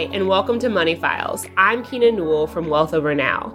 Hi, 0.00 0.06
and 0.14 0.28
welcome 0.28 0.58
to 0.60 0.70
Money 0.70 0.94
Files. 0.94 1.44
I'm 1.58 1.84
Keena 1.84 2.12
Newell 2.12 2.46
from 2.46 2.70
Wealth 2.70 2.94
Over 2.94 3.14
Now. 3.14 3.54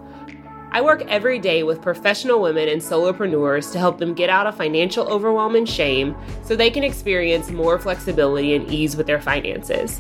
I 0.72 0.80
work 0.80 1.04
every 1.08 1.40
day 1.40 1.64
with 1.64 1.82
professional 1.82 2.40
women 2.40 2.70
and 2.70 2.80
solopreneurs 2.80 3.72
to 3.72 3.80
help 3.80 3.98
them 3.98 4.14
get 4.14 4.30
out 4.30 4.46
of 4.46 4.56
financial 4.56 5.08
overwhelm 5.08 5.56
and 5.56 5.68
shame 5.68 6.16
so 6.44 6.56
they 6.56 6.70
can 6.70 6.84
experience 6.84 7.50
more 7.50 7.80
flexibility 7.80 8.54
and 8.54 8.72
ease 8.72 8.96
with 8.96 9.08
their 9.08 9.20
finances. 9.20 10.00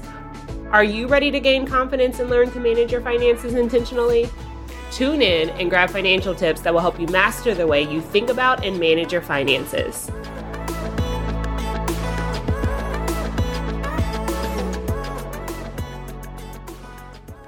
Are 0.69 0.83
you 0.83 1.07
ready 1.07 1.31
to 1.31 1.39
gain 1.39 1.65
confidence 1.65 2.19
and 2.19 2.29
learn 2.29 2.51
to 2.51 2.59
manage 2.59 2.91
your 2.91 3.01
finances 3.01 3.55
intentionally? 3.55 4.29
Tune 4.91 5.23
in 5.23 5.49
and 5.49 5.71
grab 5.71 5.89
financial 5.89 6.35
tips 6.35 6.61
that 6.61 6.71
will 6.71 6.81
help 6.81 6.99
you 6.99 7.07
master 7.07 7.55
the 7.55 7.65
way 7.65 7.81
you 7.81 8.01
think 8.01 8.29
about 8.29 8.63
and 8.63 8.79
manage 8.79 9.11
your 9.11 9.23
finances. 9.23 10.11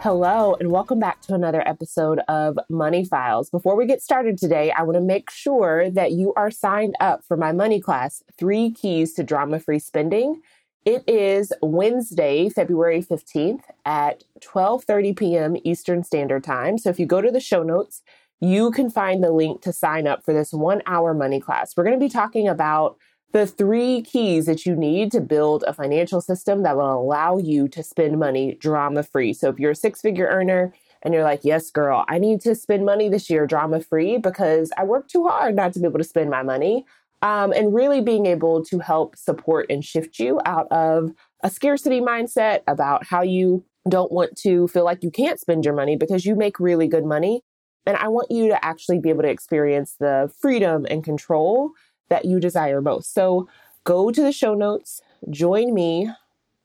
Hello, 0.10 0.56
and 0.62 0.72
welcome 0.72 1.02
back 1.02 1.20
to 1.24 1.34
another 1.34 1.68
episode 1.68 2.20
of 2.30 2.58
Money 2.70 3.04
Files. 3.04 3.50
Before 3.50 3.76
we 3.76 3.86
get 3.86 4.02
started 4.02 4.38
today, 4.38 4.72
I 4.72 4.84
want 4.84 4.96
to 4.96 5.02
make 5.02 5.30
sure 5.30 5.90
that 5.90 6.14
you 6.14 6.34
are 6.36 6.50
signed 6.50 6.96
up 7.02 7.26
for 7.26 7.36
my 7.36 7.52
money 7.52 7.82
class, 7.82 8.24
Three 8.38 8.72
Keys 8.72 9.14
to 9.16 9.24
Drama 9.24 9.60
Free 9.60 9.80
Spending. 9.80 10.42
It 10.86 11.04
is 11.10 11.52
Wednesday, 11.62 12.48
February 12.48 13.04
15th 13.04 13.64
at 13.84 14.24
12:30 14.40 15.18
p.m. 15.18 15.58
Eastern 15.66 16.06
Standard 16.06 16.46
Time. 16.46 16.78
So 16.78 16.90
if 16.90 17.02
you 17.02 17.06
go 17.06 17.20
to 17.20 17.30
the 17.30 17.42
show 17.42 17.62
notes, 17.62 18.02
you 18.40 18.72
can 18.72 18.90
find 18.90 19.22
the 19.22 19.34
link 19.34 19.62
to 19.64 19.74
sign 19.74 20.08
up 20.08 20.24
for 20.24 20.34
this 20.34 20.54
1-hour 20.54 21.16
money 21.16 21.42
class. 21.42 21.76
We're 21.76 21.84
going 21.84 22.00
to 22.00 22.06
be 22.06 22.08
talking 22.08 22.48
about 22.48 22.96
the 23.34 23.46
three 23.46 24.02
keys 24.02 24.46
that 24.46 24.66
you 24.66 24.76
need 24.76 25.12
to 25.12 25.22
build 25.22 25.64
a 25.68 25.74
financial 25.74 26.22
system 26.22 26.64
that 26.64 26.78
will 26.78 27.00
allow 27.00 27.38
you 27.38 27.68
to 27.68 27.84
spend 27.84 28.18
money 28.20 28.56
drama 28.56 29.04
free. 29.04 29.34
So 29.34 29.50
if 29.50 29.60
you're 29.60 29.72
a 29.72 29.76
six 29.76 30.02
figure 30.02 30.28
earner 30.28 30.74
and 31.04 31.14
you're 31.14 31.24
like, 31.24 31.42
yes, 31.44 31.70
girl, 31.70 32.06
I 32.08 32.20
need 32.20 32.42
to 32.42 32.56
spend 32.56 32.86
money 32.86 33.10
this 33.10 33.30
year 33.30 33.46
drama 33.46 33.82
free 33.82 34.18
because 34.18 34.72
I 34.78 34.84
work 34.86 35.08
too 35.08 35.28
hard 35.28 35.56
not 35.56 35.74
to 35.74 35.80
be 35.80 35.86
able 35.86 36.00
to 36.00 36.04
spend 36.04 36.30
my 36.30 36.44
money. 36.44 36.86
Um, 37.24 37.52
and 37.52 37.74
really 37.74 38.00
being 38.00 38.28
able 38.28 38.64
to 38.66 38.78
help 38.78 39.16
support 39.16 39.66
and 39.72 39.84
shift 39.84 40.20
you 40.20 40.40
out 40.46 40.68
of 40.72 41.12
a 41.42 41.50
scarcity 41.50 42.00
mindset 42.00 42.62
about 42.68 43.08
how 43.08 43.24
you 43.24 43.66
don't 43.90 44.12
want 44.12 44.36
to 44.38 44.68
feel 44.68 44.86
like 44.86 45.02
you 45.02 45.10
can't 45.10 45.40
spend 45.40 45.66
your 45.66 45.74
money 45.74 45.96
because 45.96 46.26
you 46.26 46.36
make 46.36 46.60
really 46.60 46.88
good 46.88 47.06
money. 47.06 47.42
And 47.88 47.98
I 47.98 48.10
want 48.10 48.30
you 48.30 48.50
to 48.50 48.66
actually 48.66 49.00
be 49.00 49.10
able 49.10 49.24
to 49.24 49.30
experience 49.30 49.96
the 50.00 50.32
freedom 50.40 50.86
and 50.90 51.04
control 51.04 51.72
that 52.10 52.26
you 52.26 52.40
desire 52.40 52.82
most. 52.82 53.14
So 53.14 53.48
go 53.84 54.12
to 54.12 54.22
the 54.22 54.32
show 54.32 54.54
notes, 54.54 55.02
join 55.30 55.74
me 55.74 56.10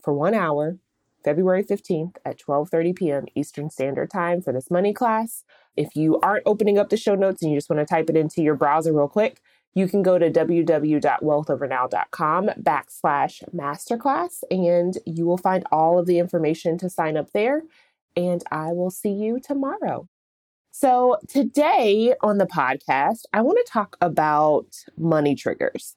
for 0.03 0.13
one 0.13 0.35
hour, 0.35 0.79
February 1.25 1.65
15th 1.65 2.17
at 2.25 2.39
12:30 2.39 2.97
p.m. 2.97 3.27
Eastern 3.35 3.71
Standard 3.71 4.11
Time 4.11 4.43
for 4.43 4.53
this 4.53 4.71
money 4.71 4.93
class. 4.93 5.45
If 5.77 5.95
you 5.95 6.19
aren't 6.21 6.43
opening 6.47 6.79
up 6.79 6.91
the 6.91 6.97
show 6.97 7.15
notes 7.15 7.43
and 7.43 7.51
you 7.51 7.57
just 7.57 7.71
want 7.71 7.81
to 7.81 7.87
type 7.87 8.11
it 8.11 8.17
into 8.17 8.43
your 8.43 8.57
browser 8.57 8.93
real 8.93 9.09
quick, 9.09 9.41
you 9.75 9.89
can 9.89 10.03
go 10.03 10.19
to 10.19 10.31
www.wealthovernow.com 10.31 12.51
backslash 12.61 13.43
masterclass 13.55 14.43
and 14.51 14.99
you 15.07 15.25
will 15.25 15.39
find 15.39 15.65
all 15.73 15.99
of 15.99 16.05
the 16.07 16.19
information 16.19 16.77
to 16.79 16.91
sign 16.91 17.17
up 17.17 17.33
there. 17.33 17.63
And 18.15 18.45
I 18.51 18.73
will 18.73 18.91
see 18.91 19.13
you 19.13 19.41
tomorrow. 19.41 20.07
So, 20.75 21.19
today 21.29 22.15
on 22.23 22.39
the 22.39 22.47
podcast, 22.47 23.25
I 23.35 23.43
want 23.43 23.59
to 23.65 23.71
talk 23.71 23.99
about 24.01 24.67
money 24.97 25.35
triggers, 25.35 25.97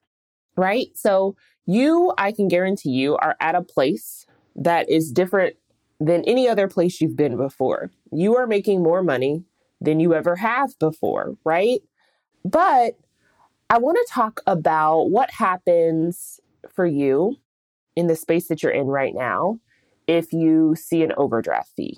right? 0.58 0.88
So, 0.95 1.38
you, 1.66 2.14
I 2.17 2.34
can 2.34 2.50
guarantee 2.50 2.90
you, 2.90 3.16
are 3.16 3.38
at 3.40 3.56
a 3.56 3.62
place 3.62 4.26
that 4.54 4.90
is 4.90 5.14
different 5.14 5.56
than 6.02 6.26
any 6.26 6.50
other 6.50 6.67
place 6.67 7.00
you've 7.00 7.16
been 7.16 7.38
before. 7.38 7.90
You 8.12 8.36
are 8.36 8.48
making 8.48 8.84
more 8.84 9.02
money 9.02 9.45
than 9.80 10.02
you 10.02 10.14
ever 10.14 10.36
have 10.36 10.78
before, 10.78 11.38
right? 11.45 11.80
But 12.44 12.99
I 13.70 13.78
want 13.78 13.98
to 13.98 14.14
talk 14.14 14.42
about 14.45 15.04
what 15.04 15.32
happens 15.32 16.42
for 16.70 16.86
you 16.86 17.38
in 17.95 18.08
the 18.08 18.16
space 18.17 18.49
that 18.49 18.61
you're 18.61 18.73
in 18.73 18.88
right 18.88 19.16
now 19.16 19.60
if 20.05 20.33
you 20.33 20.76
see 20.76 21.02
an 21.02 21.14
overdraft 21.16 21.72
fee. 21.78 21.98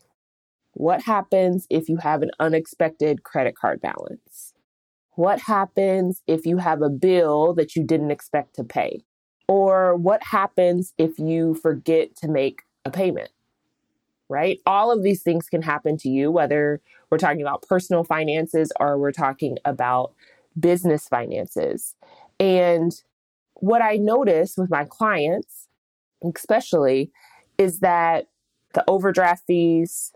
What 0.78 1.02
happens 1.02 1.66
if 1.72 1.90
you 1.90 1.98
have 1.98 2.22
an 2.22 2.30
unexpected 2.40 3.24
credit 3.24 3.56
card 3.56 3.82
balance? 3.82 4.54
What 5.16 5.40
happens 5.40 6.22
if 6.28 6.46
you 6.46 6.58
have 6.58 6.84
a 6.84 6.90
bill 6.90 7.56
that 7.56 7.76
you 7.76 7.84
didn't 7.84 8.12
expect 8.12 8.54
to 8.58 8.64
pay? 8.64 9.04
Or 9.48 9.96
what 9.96 10.22
happens 10.22 10.94
if 11.00 11.18
you 11.18 11.56
forget 11.56 12.16
to 12.18 12.28
make 12.28 12.62
a 12.86 12.92
payment? 12.92 13.32
Right? 14.30 14.60
All 14.68 14.92
of 14.92 15.02
these 15.02 15.24
things 15.24 15.50
can 15.50 15.64
happen 15.64 15.98
to 15.98 16.10
you, 16.10 16.30
whether 16.30 16.80
we're 17.10 17.18
talking 17.18 17.42
about 17.42 17.64
personal 17.64 18.04
finances 18.04 18.72
or 18.80 19.00
we're 19.00 19.12
talking 19.12 19.58
about 19.66 20.14
business 20.60 21.08
finances. 21.08 21.96
And 22.40 22.94
what 23.56 23.82
I 23.82 23.96
notice 23.96 24.58
with 24.58 24.70
my 24.70 24.86
clients, 24.86 25.70
especially, 26.36 27.12
is 27.58 27.80
that 27.80 28.28
the 28.76 28.84
overdraft 28.88 29.48
fees, 29.48 30.12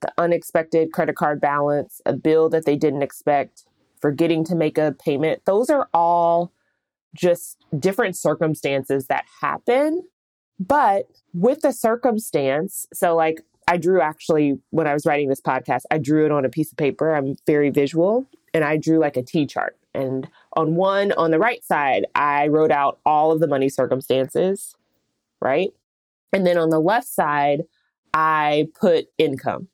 the 0.00 0.12
unexpected 0.18 0.92
credit 0.92 1.16
card 1.16 1.40
balance, 1.40 2.00
a 2.06 2.12
bill 2.12 2.48
that 2.50 2.64
they 2.64 2.76
didn't 2.76 3.02
expect, 3.02 3.64
forgetting 4.00 4.44
to 4.44 4.54
make 4.54 4.78
a 4.78 4.94
payment. 4.98 5.42
Those 5.44 5.70
are 5.70 5.88
all 5.92 6.52
just 7.14 7.64
different 7.78 8.16
circumstances 8.16 9.06
that 9.06 9.24
happen. 9.40 10.04
But 10.60 11.06
with 11.34 11.60
the 11.60 11.72
circumstance, 11.72 12.86
so 12.92 13.14
like 13.14 13.42
I 13.68 13.76
drew 13.76 14.00
actually 14.00 14.58
when 14.70 14.86
I 14.86 14.94
was 14.94 15.06
writing 15.06 15.28
this 15.28 15.40
podcast, 15.40 15.82
I 15.90 15.98
drew 15.98 16.24
it 16.24 16.32
on 16.32 16.44
a 16.44 16.48
piece 16.48 16.72
of 16.72 16.78
paper. 16.78 17.14
I'm 17.14 17.36
very 17.46 17.70
visual 17.70 18.26
and 18.54 18.64
I 18.64 18.76
drew 18.76 18.98
like 18.98 19.16
a 19.16 19.22
T 19.22 19.46
chart. 19.46 19.76
And 19.94 20.28
on 20.54 20.76
one, 20.76 21.12
on 21.12 21.30
the 21.30 21.38
right 21.38 21.64
side, 21.64 22.06
I 22.14 22.48
wrote 22.48 22.70
out 22.70 22.98
all 23.04 23.32
of 23.32 23.40
the 23.40 23.48
money 23.48 23.68
circumstances, 23.68 24.76
right? 25.40 25.70
And 26.32 26.46
then 26.46 26.58
on 26.58 26.70
the 26.70 26.80
left 26.80 27.08
side, 27.08 27.62
I 28.14 28.68
put 28.78 29.06
income. 29.18 29.68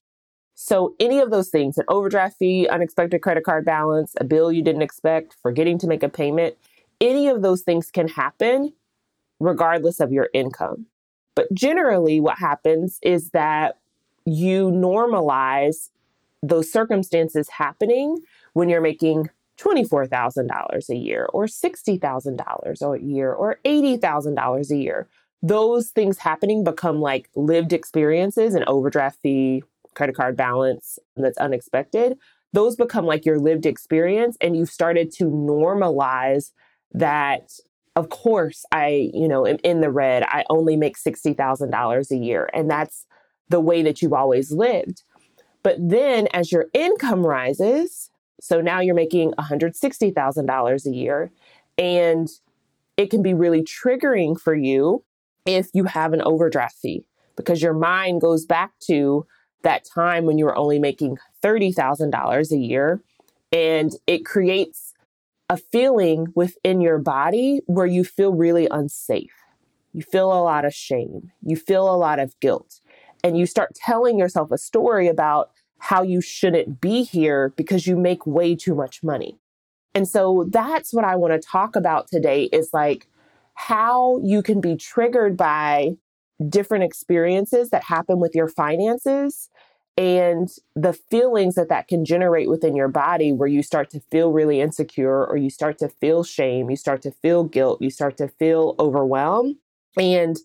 So, 0.55 0.95
any 1.01 1.19
of 1.19 1.31
those 1.31 1.49
things 1.49 1.79
an 1.79 1.85
overdraft 1.89 2.39
fee, 2.39 2.69
unexpected 2.69 3.21
credit 3.23 3.45
card 3.45 3.65
balance, 3.65 4.15
a 4.21 4.25
bill 4.25 4.53
you 4.53 4.63
didn't 4.63 4.83
expect, 4.83 5.35
forgetting 5.43 5.79
to 5.79 5.87
make 5.87 6.03
a 6.03 6.09
payment 6.09 6.57
any 7.01 7.29
of 7.29 7.43
those 7.43 7.63
things 7.63 7.91
can 7.91 8.09
happen 8.09 8.73
regardless 9.41 10.01
of 10.01 10.13
your 10.13 10.31
income. 10.33 10.87
But 11.35 11.53
generally, 11.53 12.21
what 12.21 12.39
happens 12.39 12.99
is 13.03 13.31
that 13.31 13.79
you 14.25 14.71
normalize 14.71 15.91
those 16.43 16.71
circumstances 16.71 17.49
happening 17.51 18.21
when 18.53 18.69
you're 18.69 18.81
making 18.81 19.29
$24,000 19.59 20.89
a 20.89 20.97
year 20.97 21.29
or 21.33 21.47
$60,000 21.47 23.01
a 23.01 23.05
year 23.05 23.33
or 23.33 23.59
$80,000 23.65 24.71
a 24.71 24.77
year. 24.77 25.09
Those 25.43 25.89
things 25.89 26.19
happening 26.19 26.65
become 26.65 27.01
like 27.01 27.29
lived 27.35 27.73
experiences, 27.73 28.55
an 28.55 28.65
overdraft 28.67 29.19
fee, 29.23 29.63
credit 29.95 30.15
card 30.15 30.37
balance 30.37 30.99
that's 31.17 31.39
unexpected, 31.39 32.19
those 32.53 32.77
become 32.77 33.05
like 33.05 33.25
your 33.25 33.39
lived 33.39 33.67
experience. 33.67 34.37
And 34.41 34.57
you've 34.57 34.71
started 34.71 35.13
to 35.15 35.25
normalize 35.25 36.53
that, 36.93 37.51
of 37.97 38.09
course, 38.11 38.65
I, 38.73 39.11
you 39.13 39.29
know, 39.29 39.47
am 39.47 39.59
in 39.65 39.81
the 39.81 39.91
red. 39.91 40.23
I 40.25 40.45
only 40.51 40.77
make 40.77 40.97
$60,000 40.97 42.11
a 42.11 42.17
year. 42.17 42.49
And 42.55 42.71
that's 42.71 43.07
the 43.49 43.61
way 43.61 43.83
that 43.83 44.01
you've 44.03 44.13
always 44.13 44.53
lived. 44.53 45.03
But 45.63 45.77
then 45.79 46.29
as 46.33 46.53
your 46.53 46.67
income 46.75 47.27
rises, 47.27 48.11
so 48.41 48.61
now 48.61 48.81
you're 48.81 48.95
making 48.95 49.33
$160,000 49.33 50.87
a 50.87 50.95
year, 50.95 51.33
and 51.79 52.29
it 52.97 53.11
can 53.11 53.23
be 53.23 53.35
really 53.35 53.63
triggering 53.63 54.39
for 54.39 54.55
you 54.55 55.03
if 55.47 55.69
you 55.73 55.85
have 55.85 56.13
an 56.13 56.23
overdraft 56.23 56.77
fee 56.77 57.07
because 57.37 57.63
your 57.63 57.75
mind 57.75 58.21
goes 58.21 58.45
back 58.45 58.73
to 58.87 59.27
that 59.65 59.85
time 59.85 60.25
when 60.25 60.39
you 60.39 60.45
were 60.45 60.57
only 60.57 60.79
making 60.79 61.19
$30,000 61.43 62.51
a 62.51 62.57
year. 62.57 63.03
And 63.53 63.93
it 64.07 64.25
creates 64.25 64.95
a 65.51 65.57
feeling 65.57 66.29
within 66.35 66.81
your 66.81 66.99
body 66.99 67.61
where 67.67 67.87
you 67.87 68.05
feel 68.05 68.33
really 68.33 68.67
unsafe. 68.71 69.35
You 69.93 70.03
feel 70.03 70.33
a 70.33 70.43
lot 70.43 70.65
of 70.65 70.73
shame. 70.75 71.31
You 71.43 71.57
feel 71.57 71.93
a 71.93 71.97
lot 71.97 72.19
of 72.19 72.39
guilt. 72.41 72.81
And 73.23 73.39
you 73.39 73.47
start 73.47 73.75
telling 73.75 74.19
yourself 74.19 74.51
a 74.51 74.59
story 74.59 75.09
about 75.09 75.51
how 75.79 76.03
you 76.03 76.21
shouldn't 76.21 76.81
be 76.81 77.03
here 77.03 77.53
because 77.57 77.87
you 77.87 77.97
make 77.97 78.27
way 78.27 78.55
too 78.57 78.75
much 78.75 79.03
money. 79.03 79.39
And 79.95 80.09
so 80.09 80.47
that's 80.51 80.93
what 80.93 81.05
I 81.05 81.15
want 81.17 81.35
to 81.35 81.47
talk 81.47 81.77
about 81.77 82.09
today 82.09 82.45
is 82.45 82.71
like 82.73 83.07
how 83.55 84.21
you 84.25 84.43
can 84.43 84.61
be 84.61 84.77
triggered 84.77 85.37
by 85.37 85.97
different 86.49 86.85
experiences 86.85 87.71
that 87.71 87.85
happen 87.85 88.19
with 88.19 88.35
your 88.35 88.49
finances 88.49 89.49
and 89.97 90.49
the 90.75 90.93
feelings 90.93 91.55
that 91.55 91.69
that 91.69 91.87
can 91.87 92.05
generate 92.05 92.49
within 92.49 92.75
your 92.75 92.89
body 92.89 93.33
where 93.33 93.49
you 93.49 93.63
start 93.63 93.91
to 93.91 94.01
feel 94.11 94.33
really 94.33 94.61
insecure 94.61 95.25
or 95.25 95.37
you 95.37 95.51
start 95.51 95.79
to 95.79 95.89
feel 95.89 96.25
shame 96.25 96.69
you 96.69 96.77
start 96.77 97.01
to 97.03 97.11
feel 97.11 97.45
guilt 97.45 97.81
you 97.81 97.91
start 97.91 98.17
to 98.17 98.29
feel 98.29 98.75
overwhelmed 98.79 99.57
and 99.97 100.39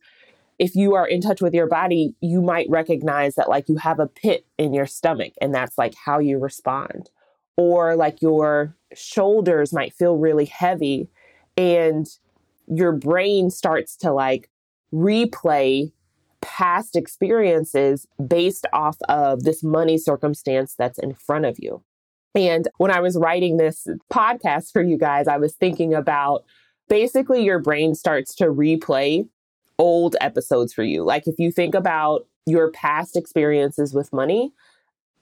if 0.60 0.76
you 0.76 0.94
are 0.94 1.08
in 1.08 1.22
touch 1.22 1.42
with 1.42 1.54
your 1.54 1.68
body, 1.68 2.14
you 2.20 2.42
might 2.42 2.70
recognize 2.70 3.36
that 3.36 3.50
like 3.50 3.70
you 3.70 3.78
have 3.78 4.00
a 4.00 4.08
pit 4.08 4.46
in 4.58 4.74
your 4.74 4.86
stomach 4.86 5.34
and 5.42 5.56
that's 5.56 5.78
like 5.78 5.96
how 5.96 6.20
you 6.20 6.38
respond. 6.38 7.10
Or 7.56 7.96
like 7.96 8.22
your 8.22 8.76
shoulders 8.94 9.74
might 9.74 9.94
feel 9.94 10.18
really 10.18 10.46
heavy 10.46 11.10
and 11.58 12.08
your 12.68 12.92
brain 12.92 13.50
starts 13.50 13.96
to 13.98 14.12
like 14.12 14.50
replay 14.94 15.92
past 16.60 16.98
experiences 16.98 18.06
based 18.28 18.68
off 18.74 18.98
of 19.08 19.44
this 19.44 19.64
money 19.64 19.98
circumstance 19.98 20.76
that's 20.78 21.00
in 21.00 21.14
front 21.14 21.46
of 21.46 21.58
you. 21.58 21.82
And 22.36 22.68
when 22.80 22.92
I 22.92 23.00
was 23.00 23.16
writing 23.18 23.56
this 23.56 23.88
podcast 24.12 24.74
for 24.74 24.82
you 24.82 24.98
guys, 24.98 25.30
I 25.30 25.38
was 25.38 25.56
thinking 25.56 25.94
about 25.94 26.44
basically 26.90 27.46
your 27.46 27.60
brain 27.60 27.96
starts 27.96 28.36
to 28.36 28.48
replay 28.48 29.30
old 29.78 30.18
episodes 30.20 30.74
for 30.74 30.84
you. 30.84 31.06
Like 31.06 31.28
if 31.28 31.36
you 31.40 31.50
think 31.50 31.76
about 31.76 32.28
your 32.46 32.72
past 32.72 33.16
experiences 33.16 33.94
with 33.94 34.12
money, 34.12 34.52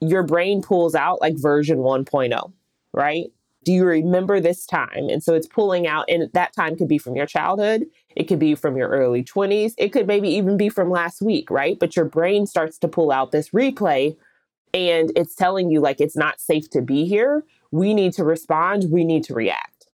your 0.00 0.24
brain 0.24 0.60
pulls 0.60 0.96
out 0.96 1.20
like 1.20 1.34
version 1.36 1.78
1.0, 1.78 2.52
right? 2.92 3.26
Do 3.68 3.74
you 3.74 3.84
remember 3.84 4.40
this 4.40 4.64
time? 4.64 5.10
And 5.10 5.22
so 5.22 5.34
it's 5.34 5.46
pulling 5.46 5.86
out, 5.86 6.06
and 6.08 6.32
that 6.32 6.54
time 6.54 6.74
could 6.74 6.88
be 6.88 6.96
from 6.96 7.16
your 7.16 7.26
childhood, 7.26 7.84
it 8.16 8.24
could 8.24 8.38
be 8.38 8.54
from 8.54 8.78
your 8.78 8.88
early 8.88 9.22
20s, 9.22 9.74
it 9.76 9.90
could 9.90 10.06
maybe 10.06 10.30
even 10.30 10.56
be 10.56 10.70
from 10.70 10.90
last 10.90 11.20
week, 11.20 11.50
right? 11.50 11.78
But 11.78 11.94
your 11.94 12.06
brain 12.06 12.46
starts 12.46 12.78
to 12.78 12.88
pull 12.88 13.12
out 13.12 13.30
this 13.30 13.50
replay 13.50 14.16
and 14.72 15.12
it's 15.14 15.34
telling 15.34 15.70
you 15.70 15.82
like 15.82 16.00
it's 16.00 16.16
not 16.16 16.40
safe 16.40 16.70
to 16.70 16.80
be 16.80 17.04
here. 17.04 17.44
We 17.70 17.92
need 17.92 18.14
to 18.14 18.24
respond, 18.24 18.86
we 18.90 19.04
need 19.04 19.22
to 19.24 19.34
react. 19.34 19.86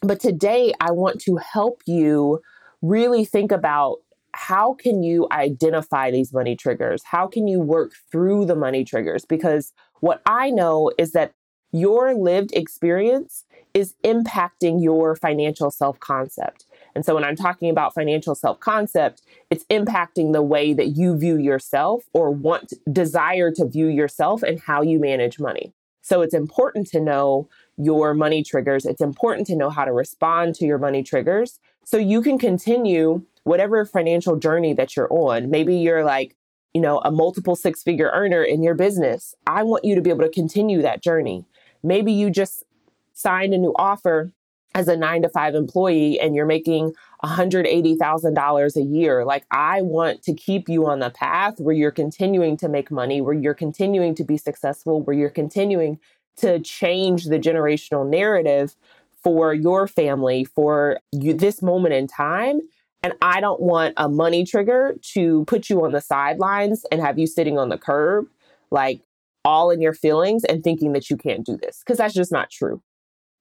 But 0.00 0.20
today 0.20 0.72
I 0.80 0.92
want 0.92 1.20
to 1.22 1.38
help 1.38 1.82
you 1.86 2.40
really 2.82 3.24
think 3.24 3.50
about 3.50 3.96
how 4.32 4.74
can 4.74 5.02
you 5.02 5.26
identify 5.32 6.12
these 6.12 6.32
money 6.32 6.54
triggers? 6.54 7.02
How 7.02 7.26
can 7.26 7.48
you 7.48 7.58
work 7.58 7.94
through 8.12 8.46
the 8.46 8.54
money 8.54 8.84
triggers? 8.84 9.24
Because 9.24 9.72
what 10.02 10.22
I 10.24 10.50
know 10.50 10.92
is 10.98 11.10
that 11.14 11.32
your 11.72 12.14
lived 12.14 12.52
experience 12.54 13.44
is 13.74 13.94
impacting 14.04 14.82
your 14.82 15.14
financial 15.14 15.70
self 15.70 16.00
concept. 16.00 16.66
And 16.94 17.04
so 17.04 17.14
when 17.14 17.24
I'm 17.24 17.36
talking 17.36 17.70
about 17.70 17.94
financial 17.94 18.34
self 18.34 18.60
concept, 18.60 19.22
it's 19.50 19.64
impacting 19.64 20.32
the 20.32 20.42
way 20.42 20.72
that 20.72 20.96
you 20.96 21.16
view 21.16 21.36
yourself 21.36 22.04
or 22.12 22.30
want, 22.30 22.72
desire 22.90 23.50
to 23.52 23.66
view 23.66 23.86
yourself 23.86 24.42
and 24.42 24.60
how 24.60 24.82
you 24.82 24.98
manage 24.98 25.38
money. 25.38 25.72
So 26.02 26.22
it's 26.22 26.34
important 26.34 26.86
to 26.88 27.00
know 27.00 27.48
your 27.76 28.14
money 28.14 28.42
triggers. 28.42 28.86
It's 28.86 29.02
important 29.02 29.46
to 29.48 29.56
know 29.56 29.68
how 29.70 29.84
to 29.84 29.92
respond 29.92 30.54
to 30.56 30.64
your 30.64 30.78
money 30.78 31.02
triggers 31.02 31.60
so 31.84 31.98
you 31.98 32.22
can 32.22 32.38
continue 32.38 33.22
whatever 33.44 33.84
financial 33.84 34.36
journey 34.36 34.72
that 34.74 34.96
you're 34.96 35.12
on. 35.12 35.50
Maybe 35.50 35.76
you're 35.76 36.04
like, 36.04 36.34
you 36.74 36.80
know, 36.80 36.98
a 37.04 37.10
multiple 37.10 37.56
six 37.56 37.82
figure 37.82 38.10
earner 38.12 38.42
in 38.42 38.62
your 38.62 38.74
business. 38.74 39.34
I 39.46 39.62
want 39.62 39.84
you 39.84 39.94
to 39.94 40.02
be 40.02 40.10
able 40.10 40.24
to 40.24 40.30
continue 40.30 40.82
that 40.82 41.02
journey. 41.02 41.44
Maybe 41.82 42.12
you 42.12 42.30
just 42.30 42.64
signed 43.12 43.54
a 43.54 43.58
new 43.58 43.74
offer 43.76 44.32
as 44.74 44.86
a 44.86 44.96
nine 44.96 45.22
to 45.22 45.28
five 45.28 45.54
employee 45.54 46.20
and 46.20 46.34
you're 46.34 46.46
making 46.46 46.92
$180,000 47.24 48.76
a 48.76 48.82
year. 48.82 49.24
Like, 49.24 49.44
I 49.50 49.82
want 49.82 50.22
to 50.22 50.34
keep 50.34 50.68
you 50.68 50.86
on 50.86 51.00
the 51.00 51.10
path 51.10 51.58
where 51.58 51.74
you're 51.74 51.90
continuing 51.90 52.56
to 52.58 52.68
make 52.68 52.90
money, 52.90 53.20
where 53.20 53.34
you're 53.34 53.54
continuing 53.54 54.14
to 54.14 54.24
be 54.24 54.36
successful, 54.36 55.02
where 55.02 55.16
you're 55.16 55.30
continuing 55.30 55.98
to 56.36 56.60
change 56.60 57.24
the 57.24 57.38
generational 57.38 58.08
narrative 58.08 58.76
for 59.24 59.52
your 59.52 59.88
family, 59.88 60.44
for 60.44 61.00
you, 61.10 61.34
this 61.34 61.60
moment 61.60 61.94
in 61.94 62.06
time. 62.06 62.60
And 63.02 63.14
I 63.22 63.40
don't 63.40 63.60
want 63.60 63.94
a 63.96 64.08
money 64.08 64.44
trigger 64.44 64.96
to 65.14 65.44
put 65.46 65.68
you 65.70 65.84
on 65.84 65.92
the 65.92 66.00
sidelines 66.00 66.84
and 66.92 67.00
have 67.00 67.18
you 67.18 67.26
sitting 67.26 67.58
on 67.58 67.68
the 67.68 67.78
curb, 67.78 68.26
like 68.70 69.00
all 69.48 69.70
in 69.70 69.80
your 69.80 69.94
feelings 69.94 70.44
and 70.44 70.62
thinking 70.62 70.92
that 70.92 71.08
you 71.08 71.16
can't 71.16 71.46
do 71.46 71.56
this, 71.56 71.78
because 71.78 71.96
that's 71.96 72.12
just 72.12 72.30
not 72.30 72.50
true. 72.50 72.82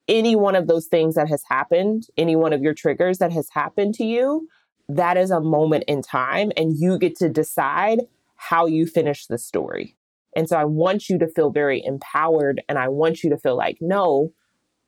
Any 0.08 0.38
one 0.38 0.56
of 0.56 0.68
those 0.68 0.88
things 0.88 1.16
that 1.16 1.28
has 1.28 1.44
happened, 1.50 2.08
any 2.16 2.38
one 2.38 2.54
of 2.54 2.62
your 2.62 2.74
triggers 2.74 3.18
that 3.18 3.34
has 3.34 3.50
happened 3.52 3.94
to 3.96 4.06
you, 4.06 4.48
that 4.88 5.18
is 5.18 5.32
a 5.32 5.42
moment 5.42 5.84
in 5.86 6.02
time, 6.02 6.54
and 6.56 6.78
you 6.78 6.98
get 6.98 7.18
to 7.18 7.28
decide 7.28 8.00
how 8.38 8.68
you 8.68 8.86
finish 8.86 9.26
the 9.26 9.38
story. 9.38 9.98
And 10.34 10.48
so 10.48 10.56
I 10.56 10.64
want 10.64 11.10
you 11.10 11.20
to 11.20 11.28
feel 11.28 11.50
very 11.50 11.84
empowered 11.84 12.62
and 12.70 12.80
I 12.80 12.88
want 12.88 13.22
you 13.22 13.30
to 13.32 13.38
feel 13.38 13.58
like, 13.58 13.80
no, 13.82 14.32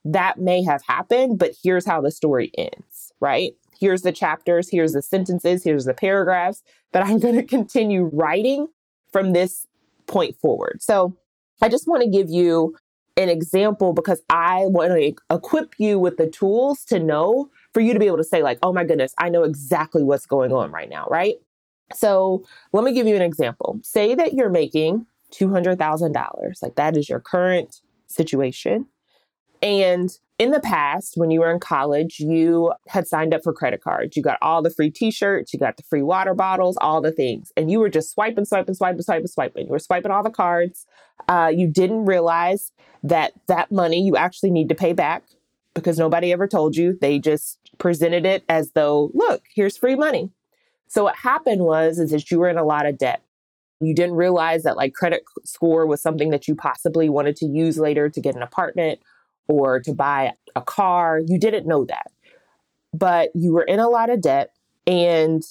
that 0.06 0.40
may 0.40 0.64
have 0.64 0.82
happened, 0.88 1.38
but 1.38 1.52
here's 1.62 1.86
how 1.86 2.00
the 2.00 2.12
story 2.12 2.54
ends, 2.58 3.12
right? 3.20 3.52
Here's 3.78 4.04
the 4.04 4.14
chapters, 4.14 4.70
here's 4.70 4.94
the 4.94 5.02
sentences, 5.02 5.66
here's 5.66 5.84
the 5.84 5.94
paragraphs 5.94 6.64
that 6.94 7.06
I'm 7.06 7.20
going 7.20 7.36
to 7.36 7.44
continue 7.44 8.10
writing 8.14 8.68
from 9.12 9.34
this 9.34 9.66
point 10.10 10.36
forward. 10.42 10.82
So 10.82 11.16
I 11.62 11.70
just 11.70 11.88
want 11.88 12.04
to 12.04 12.10
give 12.10 12.30
you 12.30 12.76
an 13.16 13.30
example 13.30 13.94
because 13.94 14.22
I 14.30 14.66
want 14.66 14.92
to 14.92 15.16
equip 15.34 15.76
you 15.78 16.00
with 16.00 16.18
the 16.18 16.28
tools 16.28 16.84
to 16.86 17.00
know 17.00 17.50
for 17.74 17.82
you 17.82 17.94
to 17.94 18.00
be 18.00 18.08
able 18.08 18.18
to 18.18 18.24
say, 18.24 18.42
like, 18.44 18.60
oh 18.64 18.74
my 18.74 18.84
goodness, 18.84 19.14
I 19.18 19.30
know 19.30 19.44
exactly 19.44 20.04
what's 20.04 20.26
going 20.26 20.52
on 20.52 20.72
right 20.72 20.90
now, 20.90 21.06
right? 21.10 21.36
So 21.94 22.46
let 22.72 22.84
me 22.84 22.94
give 22.94 23.08
you 23.08 23.16
an 23.16 23.22
example. 23.22 23.80
Say 23.84 24.16
that 24.16 24.34
you're 24.34 24.50
making 24.50 25.06
$200,000. 25.34 26.62
Like 26.62 26.76
that 26.76 26.98
is 26.98 27.10
your 27.10 27.20
current 27.20 27.82
situation. 28.08 28.86
And 29.62 30.10
in 30.40 30.52
the 30.52 30.62
past, 30.62 31.16
when 31.18 31.32
you 31.32 31.42
were 31.42 31.52
in 31.52 31.60
college, 31.60 32.20
you 32.20 32.74
had 32.88 33.06
signed 33.08 33.34
up 33.34 33.44
for 33.44 33.52
credit 33.52 33.84
cards. 33.84 34.16
You 34.16 34.24
got 34.24 34.40
all 34.42 34.62
the 34.62 34.70
free 34.70 34.90
t 34.90 35.12
shirts, 35.12 35.54
you 35.54 35.60
got 35.60 35.76
the 35.76 35.84
free 35.84 36.02
water 36.02 36.34
bottles, 36.34 36.78
all 36.80 37.02
the 37.02 37.12
things. 37.12 37.52
And 37.58 37.70
you 37.70 37.80
were 37.80 37.90
just 37.90 38.12
swiping, 38.14 38.46
swiping, 38.46 38.74
swiping, 38.74 39.02
swiping, 39.02 39.28
swiping. 39.28 39.66
You 39.66 39.72
were 39.72 39.80
swiping 39.80 40.12
all 40.12 40.24
the 40.24 40.30
cards. 40.30 40.88
Uh, 41.28 41.52
you 41.54 41.68
didn't 41.68 42.06
realize 42.06 42.72
that 43.04 43.34
that 43.48 43.70
money 43.70 44.02
you 44.02 44.16
actually 44.16 44.50
need 44.50 44.70
to 44.70 44.76
pay 44.76 44.94
back 44.94 45.24
because 45.74 46.00
nobody 46.00 46.32
ever 46.32 46.48
told 46.48 46.78
you. 46.78 46.98
They 47.00 47.20
just 47.20 47.60
presented 47.78 48.26
it 48.26 48.46
as 48.48 48.72
though, 48.72 49.12
look, 49.14 49.44
here's 49.54 49.78
free 49.78 49.96
money. 49.96 50.32
So 50.88 51.04
what 51.04 51.18
happened 51.18 51.64
was 51.66 52.00
is 52.00 52.12
that 52.12 52.32
you 52.32 52.40
were 52.40 52.50
in 52.50 52.58
a 52.58 52.64
lot 52.64 52.86
of 52.86 52.98
debt 52.98 53.22
you 53.82 53.96
didn't 53.96 54.16
realize 54.16 54.64
that 54.64 54.76
like 54.76 54.94
credit 54.94 55.24
score 55.46 55.86
was 55.86 56.02
something 56.02 56.32
that 56.32 56.50
you 56.50 56.56
possibly 56.56 57.08
wanted 57.08 57.38
to 57.38 57.46
use 57.46 57.78
later 57.78 58.10
to 58.10 58.20
get 58.20 58.36
an 58.36 58.42
apartment 58.42 59.00
or 59.50 59.82
to 59.82 59.94
buy 59.94 60.32
a 60.56 60.62
car. 60.62 61.20
You 61.20 61.38
didn't 61.38 61.68
know 61.68 61.84
that. 61.86 62.12
But 62.94 63.32
you 63.36 63.52
were 63.52 63.64
in 63.64 63.80
a 63.80 63.90
lot 63.90 64.10
of 64.10 64.22
debt 64.22 64.54
and 64.88 65.44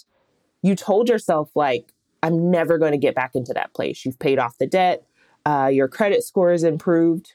you 0.62 0.74
told 0.74 1.08
yourself, 1.08 1.50
like, 1.54 1.92
I'm 2.22 2.50
never 2.50 2.78
going 2.78 2.92
to 2.92 2.99
get 2.99 3.14
back 3.14 3.34
into 3.34 3.52
that 3.52 3.75
place. 3.75 4.04
You've 4.04 4.18
paid 4.18 4.38
off 4.38 4.58
the 4.58 4.66
debt, 4.66 5.04
uh, 5.44 5.70
your 5.73 5.88
credit 5.88 6.25
score 6.25 6.52
is 6.52 6.64
improved. 6.64 7.34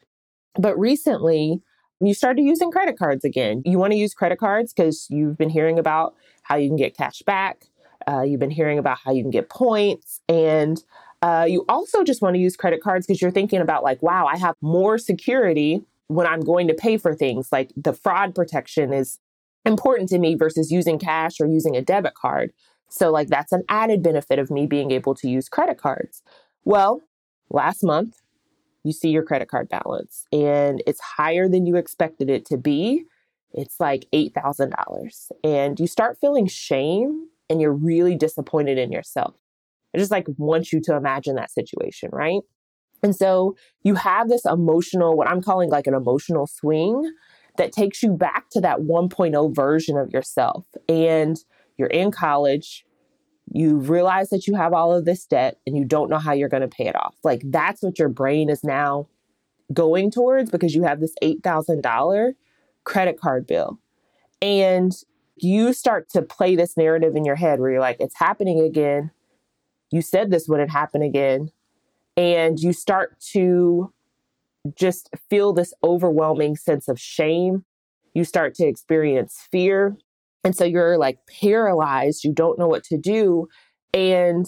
But 0.56 0.78
recently, 0.78 1.62
you 2.00 2.14
started 2.14 2.44
using 2.44 2.70
credit 2.70 2.98
cards 2.98 3.24
again. 3.24 3.62
You 3.66 3.80
want 3.80 3.92
to 3.92 3.98
use 3.98 4.14
credit 4.14 4.40
cards 4.40 4.74
because 4.74 5.08
you've 5.10 5.38
been 5.38 5.50
hearing 5.50 5.80
about 5.80 6.16
how 6.44 6.58
you 6.58 6.68
can 6.68 6.76
get 6.76 6.98
cash 6.98 7.22
back. 7.22 7.66
Uh, 8.08 8.22
you've 8.22 8.42
been 8.42 8.52
hearing 8.52 8.78
about 8.78 8.98
how 9.04 9.14
you 9.14 9.24
can 9.24 9.32
get 9.32 9.50
points. 9.50 10.20
And 10.28 10.84
uh, 11.22 11.46
you 11.48 11.64
also 11.70 12.04
just 12.04 12.22
want 12.22 12.36
to 12.36 12.40
use 12.40 12.58
credit 12.58 12.82
cards 12.82 13.08
because 13.08 13.22
you're 13.22 13.32
thinking 13.32 13.62
about, 13.62 13.84
like, 13.84 14.04
wow, 14.04 14.26
I 14.26 14.38
have 14.38 14.56
more 14.62 14.98
security 14.98 15.82
when 16.08 16.28
I'm 16.28 16.42
going 16.42 16.68
to 16.68 16.74
pay 16.74 16.98
for 16.98 17.16
things. 17.16 17.50
Like 17.52 17.72
the 17.76 17.94
fraud 17.94 18.36
protection 18.36 18.94
is 18.94 19.20
important 19.66 20.10
to 20.10 20.20
me 20.20 20.36
versus 20.36 20.72
using 20.72 21.00
cash 21.00 21.40
or 21.40 21.48
using 21.48 21.76
a 21.76 21.82
debit 21.82 22.16
card. 22.16 22.52
So, 22.90 23.12
like, 23.12 23.28
that's 23.28 23.52
an 23.52 23.64
added 23.70 24.04
benefit 24.04 24.38
of 24.38 24.52
me 24.52 24.68
being 24.68 24.92
able 24.92 25.16
to 25.16 25.28
use 25.28 25.50
credit 25.50 25.80
cards. 25.80 26.22
Well, 26.64 27.02
last 27.50 27.84
month, 27.84 28.22
you 28.84 28.92
see 28.92 29.10
your 29.10 29.24
credit 29.24 29.48
card 29.48 29.70
balance 29.70 30.26
and 30.32 30.84
it's 30.86 31.00
higher 31.00 31.48
than 31.48 31.66
you 31.66 31.76
expected 31.76 32.30
it 32.30 32.46
to 32.48 32.58
be. 32.58 33.06
It's 33.54 33.80
like 33.80 34.06
$8,000. 34.14 35.32
And 35.44 35.80
you 35.80 35.88
start 35.88 36.18
feeling 36.20 36.48
shame 36.48 37.30
and 37.50 37.62
you're 37.62 37.74
really 37.74 38.16
disappointed 38.16 38.78
in 38.78 38.92
yourself. 38.92 39.36
I 39.96 40.00
just 40.00 40.12
like 40.12 40.28
want 40.38 40.72
you 40.72 40.82
to 40.82 40.96
imagine 40.96 41.36
that 41.36 41.52
situation, 41.52 42.10
right? 42.12 42.42
And 43.04 43.16
so 43.16 43.56
you 43.84 43.96
have 43.96 44.30
this 44.30 44.46
emotional, 44.46 45.16
what 45.16 45.28
I'm 45.28 45.42
calling 45.42 45.70
like 45.70 45.88
an 45.88 45.94
emotional 45.94 46.48
swing 46.48 47.14
that 47.58 47.72
takes 47.72 48.02
you 48.02 48.14
back 48.14 48.50
to 48.52 48.62
that 48.62 48.80
1.0 48.80 49.56
version 49.56 49.98
of 49.98 50.12
yourself. 50.12 50.66
And 50.90 51.38
you're 51.78 51.90
in 51.90 52.12
college, 52.12 52.86
you 53.52 53.78
realize 53.78 54.30
that 54.30 54.48
you 54.48 54.56
have 54.56 54.74
all 54.74 54.94
of 54.94 55.06
this 55.06 55.26
debt 55.26 55.60
and 55.68 55.78
you 55.78 55.86
don't 55.86 56.10
know 56.10 56.18
how 56.18 56.32
you're 56.32 56.50
going 56.50 56.62
to 56.62 56.68
pay 56.68 56.88
it 56.88 56.96
off. 56.96 57.16
Like 57.24 57.42
that's 57.46 57.84
what 57.84 58.00
your 58.00 58.10
brain 58.10 58.50
is 58.50 58.64
now 58.64 59.08
going 59.72 60.10
towards 60.10 60.50
because 60.50 60.74
you 60.74 60.84
have 60.84 61.00
this 61.00 61.14
$8,000 61.22 62.34
credit 62.86 63.20
card 63.20 63.46
bill. 63.46 63.80
And 64.42 64.94
you 65.36 65.74
start 65.74 66.10
to 66.10 66.22
play 66.22 66.56
this 66.56 66.78
narrative 66.78 67.16
in 67.16 67.26
your 67.26 67.36
head 67.36 67.60
where 67.60 67.72
you're 67.72 67.80
like, 67.80 67.98
it's 68.00 68.18
happening 68.18 68.60
again. 68.60 69.12
You 69.92 70.02
said 70.02 70.32
this 70.32 70.48
wouldn't 70.48 70.72
happen 70.72 71.02
again. 71.02 71.52
And 72.16 72.60
you 72.60 72.74
start 72.74 73.20
to 73.32 73.92
just 74.76 75.10
feel 75.30 75.54
this 75.54 75.74
overwhelming 75.84 76.56
sense 76.56 76.88
of 76.88 77.00
shame. 77.00 77.66
You 78.14 78.24
start 78.24 78.54
to 78.56 78.66
experience 78.66 79.48
fear. 79.52 79.98
And 80.44 80.56
so 80.56 80.66
you're 80.66 80.98
like 80.98 81.20
paralyzed. 81.28 82.24
You 82.24 82.34
don't 82.34 82.60
know 82.60 82.68
what 82.68 82.84
to 82.86 82.98
do. 82.98 83.48
And 83.94 84.48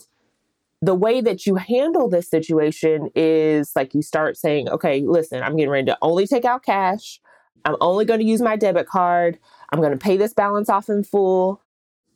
the 0.81 0.95
way 0.95 1.21
that 1.21 1.45
you 1.45 1.55
handle 1.55 2.09
this 2.09 2.29
situation 2.29 3.09
is 3.15 3.71
like 3.75 3.93
you 3.93 4.01
start 4.01 4.37
saying, 4.37 4.69
okay, 4.69 5.01
listen, 5.05 5.41
I'm 5.41 5.55
getting 5.55 5.71
ready 5.71 5.85
to 5.87 5.97
only 6.01 6.27
take 6.27 6.45
out 6.45 6.63
cash. 6.63 7.19
I'm 7.63 7.75
only 7.81 8.05
going 8.05 8.19
to 8.19 8.25
use 8.25 8.41
my 8.41 8.55
debit 8.55 8.87
card. 8.87 9.39
I'm 9.71 9.79
going 9.79 9.93
to 9.93 9.97
pay 9.97 10.17
this 10.17 10.33
balance 10.33 10.69
off 10.69 10.89
in 10.89 11.03
full. 11.03 11.61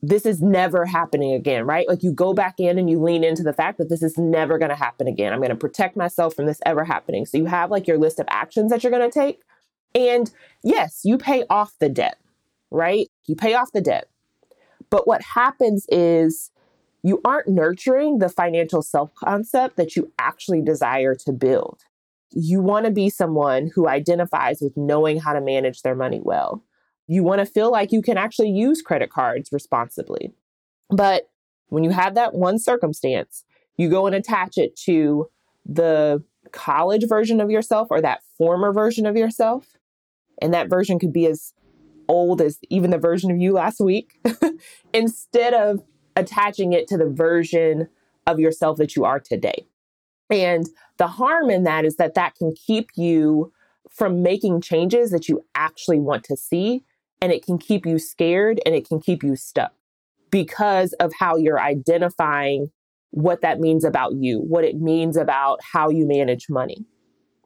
This 0.02 0.26
is 0.26 0.42
never 0.42 0.86
happening 0.86 1.34
again, 1.34 1.66
right? 1.66 1.88
Like 1.88 2.04
you 2.04 2.14
go 2.14 2.34
back 2.34 2.60
in 2.60 2.78
and 2.78 2.90
you 2.90 3.02
lean 3.02 3.24
into 3.24 3.44
the 3.44 3.54
fact 3.54 3.78
that 3.80 3.90
this 3.90 4.02
is 4.02 4.18
never 4.18 4.58
going 4.58 4.70
to 4.70 4.76
happen 4.76 5.08
again. 5.08 5.34
I'm 5.34 5.40
going 5.40 5.50
to 5.50 5.56
protect 5.56 5.98
myself 5.98 6.36
from 6.36 6.46
this 6.46 6.62
ever 6.66 6.86
happening. 6.86 7.26
So 7.26 7.38
you 7.38 7.46
have 7.46 7.70
like 7.70 7.86
your 7.86 7.98
list 7.98 8.20
of 8.20 8.26
actions 8.30 8.72
that 8.72 8.84
you're 8.84 8.92
going 8.92 9.10
to 9.10 9.20
take. 9.20 9.42
And 9.94 10.32
yes, 10.64 11.02
you 11.04 11.18
pay 11.18 11.44
off 11.50 11.74
the 11.80 11.90
debt, 11.90 12.18
right? 12.72 13.08
You 13.26 13.36
pay 13.36 13.56
off 13.56 13.72
the 13.74 13.82
debt. 13.82 14.08
But 14.90 15.06
what 15.08 15.22
happens 15.22 15.86
is 15.90 16.52
you 17.04 17.22
aren't 17.24 17.48
nurturing 17.48 18.20
the 18.20 18.30
financial 18.30 18.82
self 18.82 19.14
concept 19.16 19.78
that 19.78 19.96
you 19.96 20.12
actually 20.20 20.62
desire 20.62 21.16
to 21.16 21.32
build. 21.32 21.84
You 22.32 22.62
want 22.62 22.86
to 22.86 22.92
be 22.92 23.10
someone 23.10 23.72
who 23.74 23.88
identifies 23.88 24.62
with 24.62 24.78
knowing 24.78 25.20
how 25.20 25.34
to 25.34 25.42
manage 25.42 25.82
their 25.82 25.96
money 25.96 26.20
well. 26.22 26.64
You 27.10 27.24
want 27.24 27.40
to 27.40 27.46
feel 27.46 27.72
like 27.72 27.92
you 27.92 28.04
can 28.04 28.18
actually 28.18 28.52
use 28.52 28.84
credit 28.84 29.10
cards 29.10 29.50
responsibly. 29.52 30.32
But 30.92 31.30
when 31.70 31.84
you 31.84 31.90
have 31.90 32.14
that 32.14 32.36
one 32.36 32.60
circumstance, 32.60 33.44
you 33.78 33.90
go 33.90 34.06
and 34.06 34.16
attach 34.16 34.60
it 34.60 34.76
to 34.82 35.28
the 35.66 36.24
college 36.52 37.08
version 37.08 37.42
of 37.42 37.50
yourself 37.50 37.88
or 37.90 38.00
that 38.00 38.22
former 38.38 38.72
version 38.72 39.08
of 39.08 39.18
yourself. 39.18 39.66
And 40.40 40.54
that 40.54 40.70
version 40.70 41.00
could 41.00 41.12
be 41.12 41.26
as 41.26 41.54
old 42.08 42.42
as 42.42 42.60
even 42.70 42.92
the 42.92 43.00
version 43.00 43.32
of 43.32 43.38
you 43.38 43.54
last 43.54 43.80
week. 43.80 44.20
Instead 44.94 45.56
of 45.56 45.84
attaching 46.16 46.74
it 46.74 46.88
to 46.90 46.98
the 46.98 47.10
version 47.10 47.88
of 48.28 48.40
yourself 48.40 48.78
that 48.78 48.96
you 48.96 49.04
are 49.04 49.20
today. 49.20 49.66
And 50.30 50.70
the 50.98 51.08
harm 51.08 51.50
in 51.50 51.64
that 51.64 51.86
is 51.86 51.96
that 51.96 52.14
that 52.14 52.36
can 52.36 52.54
keep 52.54 52.92
you 52.96 53.52
from 53.90 54.22
making 54.22 54.62
changes 54.62 55.10
that 55.10 55.28
you 55.28 55.44
actually 55.56 56.00
want 56.00 56.24
to 56.26 56.38
see. 56.38 56.84
And 57.22 57.32
it 57.32 57.46
can 57.46 57.58
keep 57.58 57.86
you 57.86 58.00
scared 58.00 58.62
and 58.66 58.74
it 58.74 58.88
can 58.88 59.00
keep 59.00 59.24
you 59.24 59.36
stuck 59.36 59.74
because 60.32 60.94
of 60.94 61.12
how 61.20 61.36
you're 61.36 61.60
identifying 61.60 62.72
what 63.12 63.42
that 63.42 63.60
means 63.60 63.84
about 63.84 64.16
you, 64.16 64.40
what 64.40 64.64
it 64.64 64.80
means 64.80 65.18
about 65.18 65.60
how 65.74 65.90
you 65.90 66.08
manage 66.08 66.50
money, 66.50 66.86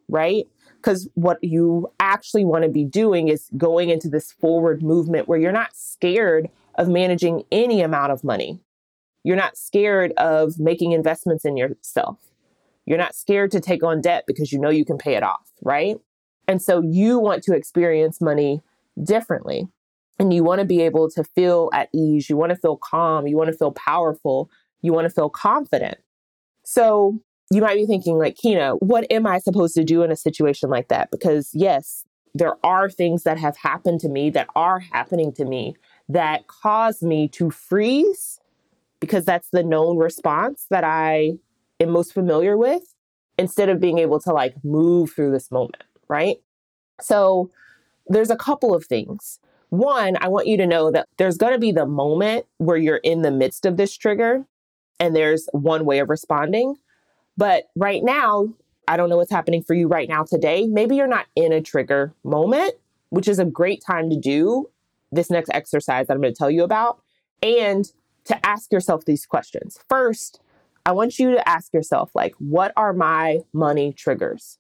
right? 0.10 0.46
Because 0.75 1.08
what 1.13 1.38
you 1.42 1.89
actually 2.00 2.44
want 2.44 2.63
to 2.63 2.70
be 2.70 2.84
doing 2.84 3.30
is 3.30 3.50
going 3.56 3.89
into 3.89 4.10
this 4.10 4.32
forward 4.34 4.84
movement 4.84 5.27
where 5.27 5.39
you're 5.39 5.51
not 5.51 5.75
scared 5.75 6.50
of 6.75 6.89
managing 6.89 7.44
any 7.51 7.82
amount 7.82 8.12
of 8.12 8.24
money. 8.24 8.60
You're 9.24 9.38
not 9.38 9.58
scared 9.58 10.12
of 10.18 10.60
making 10.60 10.92
investments 10.92 11.46
in 11.46 11.56
yourself. 11.56 12.18
You're 12.86 12.98
not 12.98 13.15
scared 13.15 13.51
to 13.51 13.62
take 13.62 13.84
on 13.84 14.01
debt 14.01 14.25
because 14.27 14.51
you 14.51 14.60
know 14.60 14.70
you 14.70 14.84
can 14.84 14.98
pay 14.98 15.15
it 15.15 15.24
off, 15.24 15.50
right? 15.62 15.96
And 16.48 16.62
so 16.62 16.82
you 16.82 17.20
want 17.20 17.44
to 17.44 17.56
experience 17.56 18.20
money 18.20 18.62
differently. 19.02 19.68
And 20.20 20.34
you 20.34 20.44
want 20.44 20.60
to 20.60 20.66
be 20.66 20.82
able 20.82 21.10
to 21.12 21.24
feel 21.24 21.70
at 21.74 21.90
ease. 21.94 22.30
You 22.30 22.38
want 22.38 22.52
to 22.52 22.56
feel 22.56 22.78
calm. 22.78 23.26
You 23.28 23.36
want 23.36 23.52
to 23.52 23.58
feel 23.58 23.72
powerful. 23.72 24.50
You 24.82 24.94
want 24.94 25.06
to 25.06 25.14
feel 25.14 25.30
confident. 25.30 25.98
So 26.64 27.20
you 27.52 27.62
might 27.62 27.76
be 27.76 27.86
thinking, 27.86 28.18
like, 28.18 28.36
Kina, 28.36 28.76
what 28.76 29.06
am 29.12 29.26
I 29.26 29.40
supposed 29.40 29.76
to 29.76 29.84
do 29.84 30.04
in 30.04 30.12
a 30.12 30.16
situation 30.16 30.70
like 30.70 30.88
that? 30.90 31.10
Because, 31.12 31.50
yes, 31.54 32.04
there 32.34 32.56
are 32.64 32.90
things 32.90 33.24
that 33.24 33.38
have 33.38 33.58
happened 33.58 34.00
to 34.02 34.10
me 34.10 34.30
that 34.32 34.48
are 34.56 34.80
happening 34.80 35.32
to 35.34 35.46
me 35.46 35.76
that 36.10 36.48
cause 36.48 37.02
me 37.02 37.28
to 37.30 37.52
freeze 37.52 38.40
because 39.00 39.26
that's 39.26 39.50
the 39.52 39.64
known 39.64 39.98
response 39.98 40.66
that 40.70 40.84
I 40.84 41.34
am 41.80 41.90
most 41.90 42.14
familiar 42.14 42.58
with 42.58 42.96
instead 43.38 43.70
of 43.70 43.80
being 43.80 43.98
able 43.98 44.20
to 44.22 44.32
like 44.32 44.56
move 44.64 45.12
through 45.12 45.32
this 45.32 45.52
moment, 45.52 45.84
right? 46.08 46.38
So 47.02 47.52
there's 48.08 48.30
a 48.30 48.36
couple 48.36 48.74
of 48.76 48.86
things. 48.86 49.40
One, 49.70 50.18
I 50.22 50.28
want 50.28 50.48
you 50.48 50.58
to 50.58 50.68
know 50.68 50.92
that 50.92 51.08
there's 51.18 51.38
going 51.38 51.54
to 51.54 51.60
be 51.60 51.72
the 51.72 51.86
moment 51.86 52.46
where 52.58 52.78
you're 52.78 52.98
in 52.98 53.22
the 53.24 53.32
midst 53.32 53.66
of 53.66 53.78
this 53.78 53.96
trigger 53.98 54.46
and 55.00 55.16
there's 55.16 55.50
one 55.52 55.86
way 55.86 56.00
of 56.00 56.10
responding. 56.10 56.76
But 57.38 57.66
right 57.76 58.04
now, 58.04 58.50
I 58.88 58.98
don't 58.98 59.10
know 59.10 59.18
what's 59.18 59.32
happening 59.32 59.64
for 59.64 59.74
you 59.74 59.88
right 59.88 60.08
now 60.08 60.24
today. 60.24 60.68
Maybe 60.68 60.96
you're 60.96 61.08
not 61.08 61.26
in 61.36 61.52
a 61.52 61.62
trigger 61.62 62.14
moment, 62.24 62.76
which 63.10 63.28
is 63.28 63.40
a 63.40 63.46
great 63.46 63.84
time 63.86 64.10
to 64.10 64.20
do 64.20 64.70
this 65.12 65.32
next 65.32 65.50
exercise 65.54 66.08
that 66.08 66.14
I'm 66.14 66.22
going 66.22 66.34
to 66.34 66.38
tell 66.38 66.52
you 66.52 66.64
about. 66.64 67.02
And 67.42 67.92
to 68.26 68.46
ask 68.46 68.72
yourself 68.72 69.06
these 69.06 69.26
questions. 69.26 69.80
First, 69.90 70.40
I 70.86 70.92
want 70.92 71.20
you 71.20 71.32
to 71.32 71.50
ask 71.50 71.74
yourself, 71.74 72.12
like, 72.14 72.36
what 72.40 72.74
are 72.76 72.94
my 72.94 73.40
money 73.54 73.94
triggers? 73.94 74.60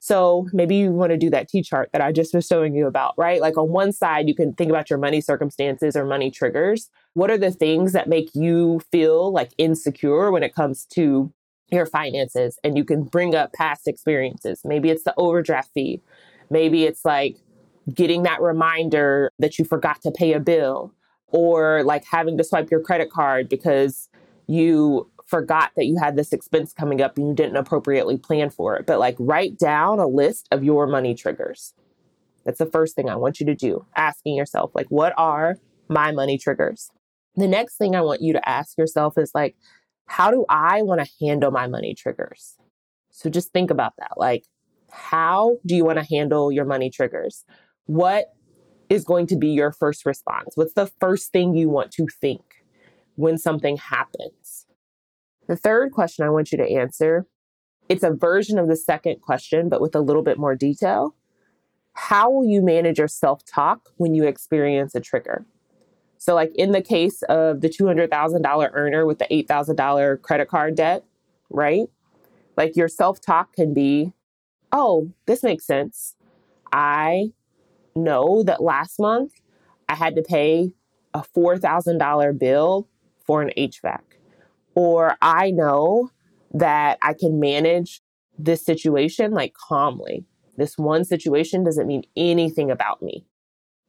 So 0.00 0.48
maybe 0.54 0.76
you 0.76 0.90
want 0.92 1.10
to 1.10 1.18
do 1.18 1.28
that 1.30 1.48
T 1.48 1.62
chart 1.62 1.90
that 1.92 2.00
I 2.00 2.10
just 2.10 2.34
was 2.34 2.46
showing 2.46 2.74
you 2.74 2.86
about, 2.86 3.14
right? 3.18 3.40
Like 3.40 3.58
on 3.58 3.68
one 3.68 3.92
side, 3.92 4.28
you 4.28 4.34
can 4.34 4.54
think 4.54 4.70
about 4.70 4.88
your 4.88 4.98
money 4.98 5.20
circumstances 5.20 5.94
or 5.94 6.06
money 6.06 6.30
triggers. 6.30 6.88
What 7.12 7.30
are 7.30 7.36
the 7.36 7.50
things 7.50 7.92
that 7.92 8.08
make 8.08 8.34
you 8.34 8.80
feel 8.90 9.30
like 9.30 9.50
insecure 9.58 10.32
when 10.32 10.42
it 10.42 10.54
comes 10.54 10.86
to 10.94 11.30
your 11.70 11.84
finances? 11.84 12.58
And 12.64 12.78
you 12.78 12.84
can 12.84 13.04
bring 13.04 13.34
up 13.34 13.52
past 13.52 13.86
experiences. 13.86 14.62
Maybe 14.64 14.88
it's 14.88 15.04
the 15.04 15.14
overdraft 15.18 15.70
fee. 15.74 16.00
Maybe 16.48 16.84
it's 16.84 17.04
like 17.04 17.36
getting 17.92 18.22
that 18.22 18.40
reminder 18.40 19.30
that 19.38 19.58
you 19.58 19.66
forgot 19.66 20.00
to 20.02 20.10
pay 20.10 20.32
a 20.32 20.40
bill 20.40 20.94
or 21.26 21.82
like 21.84 22.04
having 22.04 22.38
to 22.38 22.44
swipe 22.44 22.70
your 22.70 22.80
credit 22.80 23.10
card 23.10 23.50
because 23.50 24.08
you 24.46 25.10
forgot 25.30 25.70
that 25.76 25.86
you 25.86 25.96
had 25.96 26.16
this 26.16 26.32
expense 26.32 26.72
coming 26.72 27.00
up 27.00 27.16
and 27.16 27.28
you 27.28 27.34
didn't 27.34 27.56
appropriately 27.56 28.18
plan 28.18 28.50
for 28.50 28.76
it. 28.76 28.84
But 28.84 28.98
like 28.98 29.16
write 29.18 29.58
down 29.58 30.00
a 30.00 30.06
list 30.06 30.48
of 30.50 30.64
your 30.64 30.86
money 30.86 31.14
triggers. 31.14 31.72
That's 32.44 32.58
the 32.58 32.66
first 32.66 32.96
thing 32.96 33.08
I 33.08 33.16
want 33.16 33.38
you 33.38 33.46
to 33.46 33.54
do. 33.54 33.86
Asking 33.94 34.34
yourself, 34.34 34.72
like, 34.74 34.88
what 34.88 35.12
are 35.16 35.56
my 35.88 36.10
money 36.10 36.36
triggers? 36.36 36.90
The 37.36 37.46
next 37.46 37.76
thing 37.76 37.94
I 37.94 38.00
want 38.00 38.22
you 38.22 38.32
to 38.32 38.48
ask 38.48 38.76
yourself 38.76 39.16
is 39.16 39.30
like, 39.34 39.56
how 40.06 40.30
do 40.30 40.44
I 40.48 40.82
want 40.82 41.00
to 41.00 41.10
handle 41.24 41.52
my 41.52 41.68
money 41.68 41.94
triggers? 41.94 42.56
So 43.10 43.30
just 43.30 43.52
think 43.52 43.70
about 43.70 43.92
that. 43.98 44.12
Like, 44.16 44.44
how 44.90 45.58
do 45.64 45.76
you 45.76 45.84
want 45.84 45.98
to 45.98 46.04
handle 46.04 46.50
your 46.50 46.64
money 46.64 46.90
triggers? 46.90 47.44
What 47.86 48.26
is 48.88 49.04
going 49.04 49.28
to 49.28 49.36
be 49.36 49.50
your 49.50 49.70
first 49.70 50.04
response? 50.04 50.56
What's 50.56 50.74
the 50.74 50.90
first 50.98 51.30
thing 51.30 51.54
you 51.54 51.68
want 51.68 51.92
to 51.92 52.06
think 52.20 52.42
when 53.14 53.38
something 53.38 53.76
happens? 53.76 54.66
The 55.50 55.56
third 55.56 55.90
question 55.90 56.24
I 56.24 56.30
want 56.30 56.52
you 56.52 56.58
to 56.58 56.70
answer, 56.70 57.26
it's 57.88 58.04
a 58.04 58.12
version 58.12 58.56
of 58.56 58.68
the 58.68 58.76
second 58.76 59.20
question, 59.20 59.68
but 59.68 59.80
with 59.80 59.96
a 59.96 60.00
little 60.00 60.22
bit 60.22 60.38
more 60.38 60.54
detail. 60.54 61.16
How 61.94 62.30
will 62.30 62.46
you 62.46 62.62
manage 62.62 62.98
your 62.98 63.08
self 63.08 63.44
talk 63.44 63.88
when 63.96 64.14
you 64.14 64.22
experience 64.28 64.94
a 64.94 65.00
trigger? 65.00 65.44
So, 66.18 66.36
like 66.36 66.54
in 66.54 66.70
the 66.70 66.80
case 66.80 67.22
of 67.22 67.62
the 67.62 67.68
$200,000 67.68 68.70
earner 68.74 69.04
with 69.04 69.18
the 69.18 69.24
$8,000 69.24 70.22
credit 70.22 70.46
card 70.46 70.76
debt, 70.76 71.02
right? 71.50 71.88
Like 72.56 72.76
your 72.76 72.86
self 72.86 73.20
talk 73.20 73.52
can 73.52 73.74
be, 73.74 74.12
oh, 74.70 75.10
this 75.26 75.42
makes 75.42 75.66
sense. 75.66 76.14
I 76.72 77.32
know 77.96 78.44
that 78.44 78.62
last 78.62 79.00
month 79.00 79.32
I 79.88 79.96
had 79.96 80.14
to 80.14 80.22
pay 80.22 80.74
a 81.12 81.24
$4,000 81.36 82.38
bill 82.38 82.86
for 83.26 83.42
an 83.42 83.50
HVAC. 83.58 84.09
Or 84.74 85.16
I 85.20 85.50
know 85.50 86.10
that 86.52 86.98
I 87.02 87.14
can 87.14 87.40
manage 87.40 88.00
this 88.38 88.64
situation 88.64 89.32
like 89.32 89.54
calmly. 89.54 90.24
This 90.56 90.76
one 90.76 91.04
situation 91.04 91.64
doesn't 91.64 91.86
mean 91.86 92.04
anything 92.16 92.70
about 92.70 93.02
me. 93.02 93.24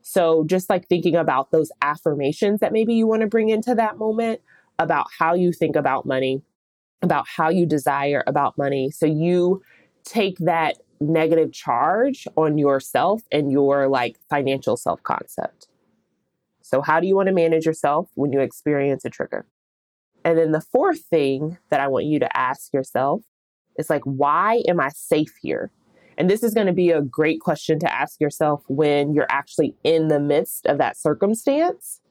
So, 0.03 0.43
just 0.45 0.69
like 0.69 0.87
thinking 0.87 1.15
about 1.15 1.51
those 1.51 1.71
affirmations 1.81 2.59
that 2.59 2.73
maybe 2.73 2.93
you 2.93 3.05
want 3.05 3.21
to 3.21 3.27
bring 3.27 3.49
into 3.49 3.75
that 3.75 3.97
moment 3.97 4.41
about 4.79 5.07
how 5.17 5.33
you 5.35 5.51
think 5.53 5.75
about 5.75 6.05
money, 6.05 6.41
about 7.01 7.25
how 7.27 7.49
you 7.49 7.65
desire 7.65 8.23
about 8.25 8.57
money. 8.57 8.89
So, 8.89 9.05
you 9.05 9.61
take 10.03 10.37
that 10.39 10.77
negative 10.99 11.51
charge 11.51 12.27
on 12.35 12.57
yourself 12.57 13.21
and 13.31 13.51
your 13.51 13.87
like 13.87 14.17
financial 14.29 14.75
self 14.75 15.03
concept. 15.03 15.67
So, 16.61 16.81
how 16.81 16.99
do 16.99 17.07
you 17.07 17.15
want 17.15 17.27
to 17.27 17.33
manage 17.33 17.65
yourself 17.65 18.09
when 18.15 18.31
you 18.31 18.39
experience 18.39 19.05
a 19.05 19.09
trigger? 19.09 19.45
And 20.23 20.37
then 20.37 20.51
the 20.51 20.61
fourth 20.61 21.01
thing 21.05 21.57
that 21.69 21.79
I 21.79 21.87
want 21.87 22.05
you 22.05 22.19
to 22.19 22.37
ask 22.37 22.73
yourself 22.73 23.21
is 23.77 23.89
like, 23.89 24.03
why 24.03 24.63
am 24.67 24.79
I 24.79 24.89
safe 24.89 25.33
here? 25.41 25.71
And 26.17 26.29
this 26.29 26.43
is 26.43 26.53
going 26.53 26.67
to 26.67 26.73
be 26.73 26.91
a 26.91 27.01
great 27.01 27.39
question 27.39 27.79
to 27.79 27.91
ask 27.91 28.19
yourself 28.19 28.63
when 28.67 29.13
you're 29.13 29.31
actually 29.31 29.75
in 29.83 30.07
the 30.07 30.19
midst 30.19 30.67
of 30.67 30.77
that 30.77 30.97
circumstance 30.97 32.01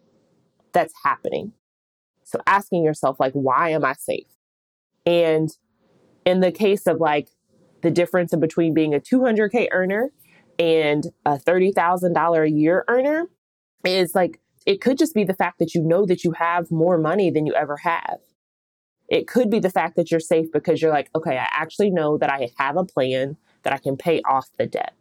that's 0.72 0.94
happening. 1.04 1.52
So, 2.24 2.40
asking 2.46 2.84
yourself, 2.84 3.20
like, 3.20 3.32
why 3.34 3.70
am 3.70 3.84
I 3.84 3.92
safe? 3.92 4.26
And 5.04 5.50
in 6.24 6.40
the 6.40 6.52
case 6.52 6.86
of 6.86 7.00
like 7.00 7.28
the 7.82 7.90
difference 7.90 8.32
in 8.32 8.40
between 8.40 8.74
being 8.74 8.94
a 8.94 9.00
200K 9.00 9.68
earner 9.72 10.10
and 10.58 11.06
a 11.24 11.38
$30,000 11.38 12.44
a 12.44 12.50
year 12.50 12.84
earner 12.88 13.26
is 13.84 14.14
like, 14.14 14.40
it 14.70 14.80
could 14.80 14.98
just 14.98 15.16
be 15.16 15.24
the 15.24 15.34
fact 15.34 15.58
that 15.58 15.74
you 15.74 15.82
know 15.82 16.06
that 16.06 16.22
you 16.22 16.30
have 16.30 16.70
more 16.70 16.96
money 16.96 17.28
than 17.28 17.44
you 17.44 17.52
ever 17.54 17.76
have. 17.78 18.20
It 19.08 19.26
could 19.26 19.50
be 19.50 19.58
the 19.58 19.68
fact 19.68 19.96
that 19.96 20.12
you're 20.12 20.20
safe 20.20 20.46
because 20.52 20.80
you're 20.80 20.92
like, 20.92 21.10
okay, 21.12 21.36
I 21.36 21.48
actually 21.50 21.90
know 21.90 22.16
that 22.18 22.30
I 22.30 22.50
have 22.56 22.76
a 22.76 22.84
plan 22.84 23.36
that 23.64 23.72
I 23.72 23.78
can 23.78 23.96
pay 23.96 24.22
off 24.22 24.48
the 24.60 24.66
debt. 24.66 24.94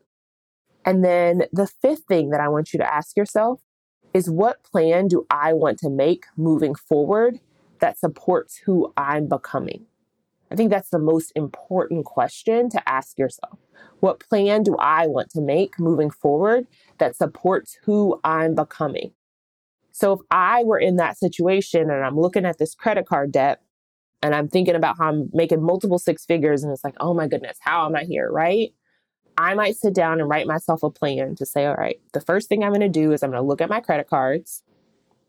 And 0.86 1.06
then 1.06 1.44
the 1.54 1.68
fifth 1.68 2.06
thing 2.08 2.32
that 2.32 2.40
I 2.40 2.48
want 2.48 2.74
you 2.74 2.80
to 2.80 2.94
ask 2.94 3.16
yourself 3.16 3.62
is 4.12 4.28
what 4.28 4.64
plan 4.64 5.08
do 5.08 5.28
I 5.30 5.54
want 5.54 5.78
to 5.82 5.90
make 5.92 6.26
moving 6.36 6.74
forward 6.74 7.40
that 7.80 8.00
supports 8.00 8.62
who 8.66 8.92
I'm 8.98 9.28
becoming? 9.28 9.86
I 10.50 10.56
think 10.56 10.72
that's 10.72 10.90
the 10.90 10.98
most 10.98 11.32
important 11.36 12.06
question 12.06 12.72
to 12.72 12.90
ask 12.90 13.20
yourself. 13.20 13.60
What 14.00 14.20
plan 14.20 14.64
do 14.64 14.76
I 14.80 15.06
want 15.06 15.30
to 15.34 15.42
make 15.42 15.80
moving 15.80 16.10
forward 16.10 16.66
that 16.98 17.16
supports 17.16 17.78
who 17.86 18.20
I'm 18.24 18.56
becoming? 18.56 19.12
So 20.00 20.14
if 20.14 20.22
I 20.32 20.64
were 20.64 20.80
in 20.80 20.96
that 20.96 21.18
situation 21.18 21.90
and 21.92 22.06
I'm 22.06 22.18
looking 22.18 22.46
at 22.46 22.58
this 22.58 22.74
credit 22.74 23.06
card 23.06 23.34
debt 23.34 23.62
and 24.24 24.34
I'm 24.34 24.48
thinking 24.48 24.76
about 24.76 24.98
how 24.98 25.10
I'm 25.10 25.30
making 25.34 25.62
multiple 25.62 26.00
six 26.00 26.26
figures 26.26 26.64
and 26.64 26.72
it's 26.72 26.86
like, 26.86 26.96
oh 27.02 27.14
my 27.14 27.28
goodness, 27.28 27.58
how 27.60 27.86
am 27.86 27.98
I 27.98 28.06
here? 28.06 28.32
Right. 28.32 28.74
I 29.38 29.56
might 29.56 29.76
sit 29.76 29.94
down 29.94 30.22
and 30.22 30.30
write 30.30 30.48
myself 30.48 30.84
a 30.84 30.90
plan 30.90 31.36
to 31.36 31.46
say, 31.46 31.66
all 31.66 31.76
right, 31.76 32.00
the 32.14 32.22
first 32.22 32.48
thing 32.48 32.64
I'm 32.64 32.72
going 32.72 32.80
to 32.80 32.88
do 32.88 33.12
is 33.12 33.24
I'm 33.24 33.32
going 33.32 33.42
to 33.42 33.48
look 33.48 33.60
at 33.60 33.70
my 33.70 33.82
credit 33.82 34.08
cards. 34.08 34.64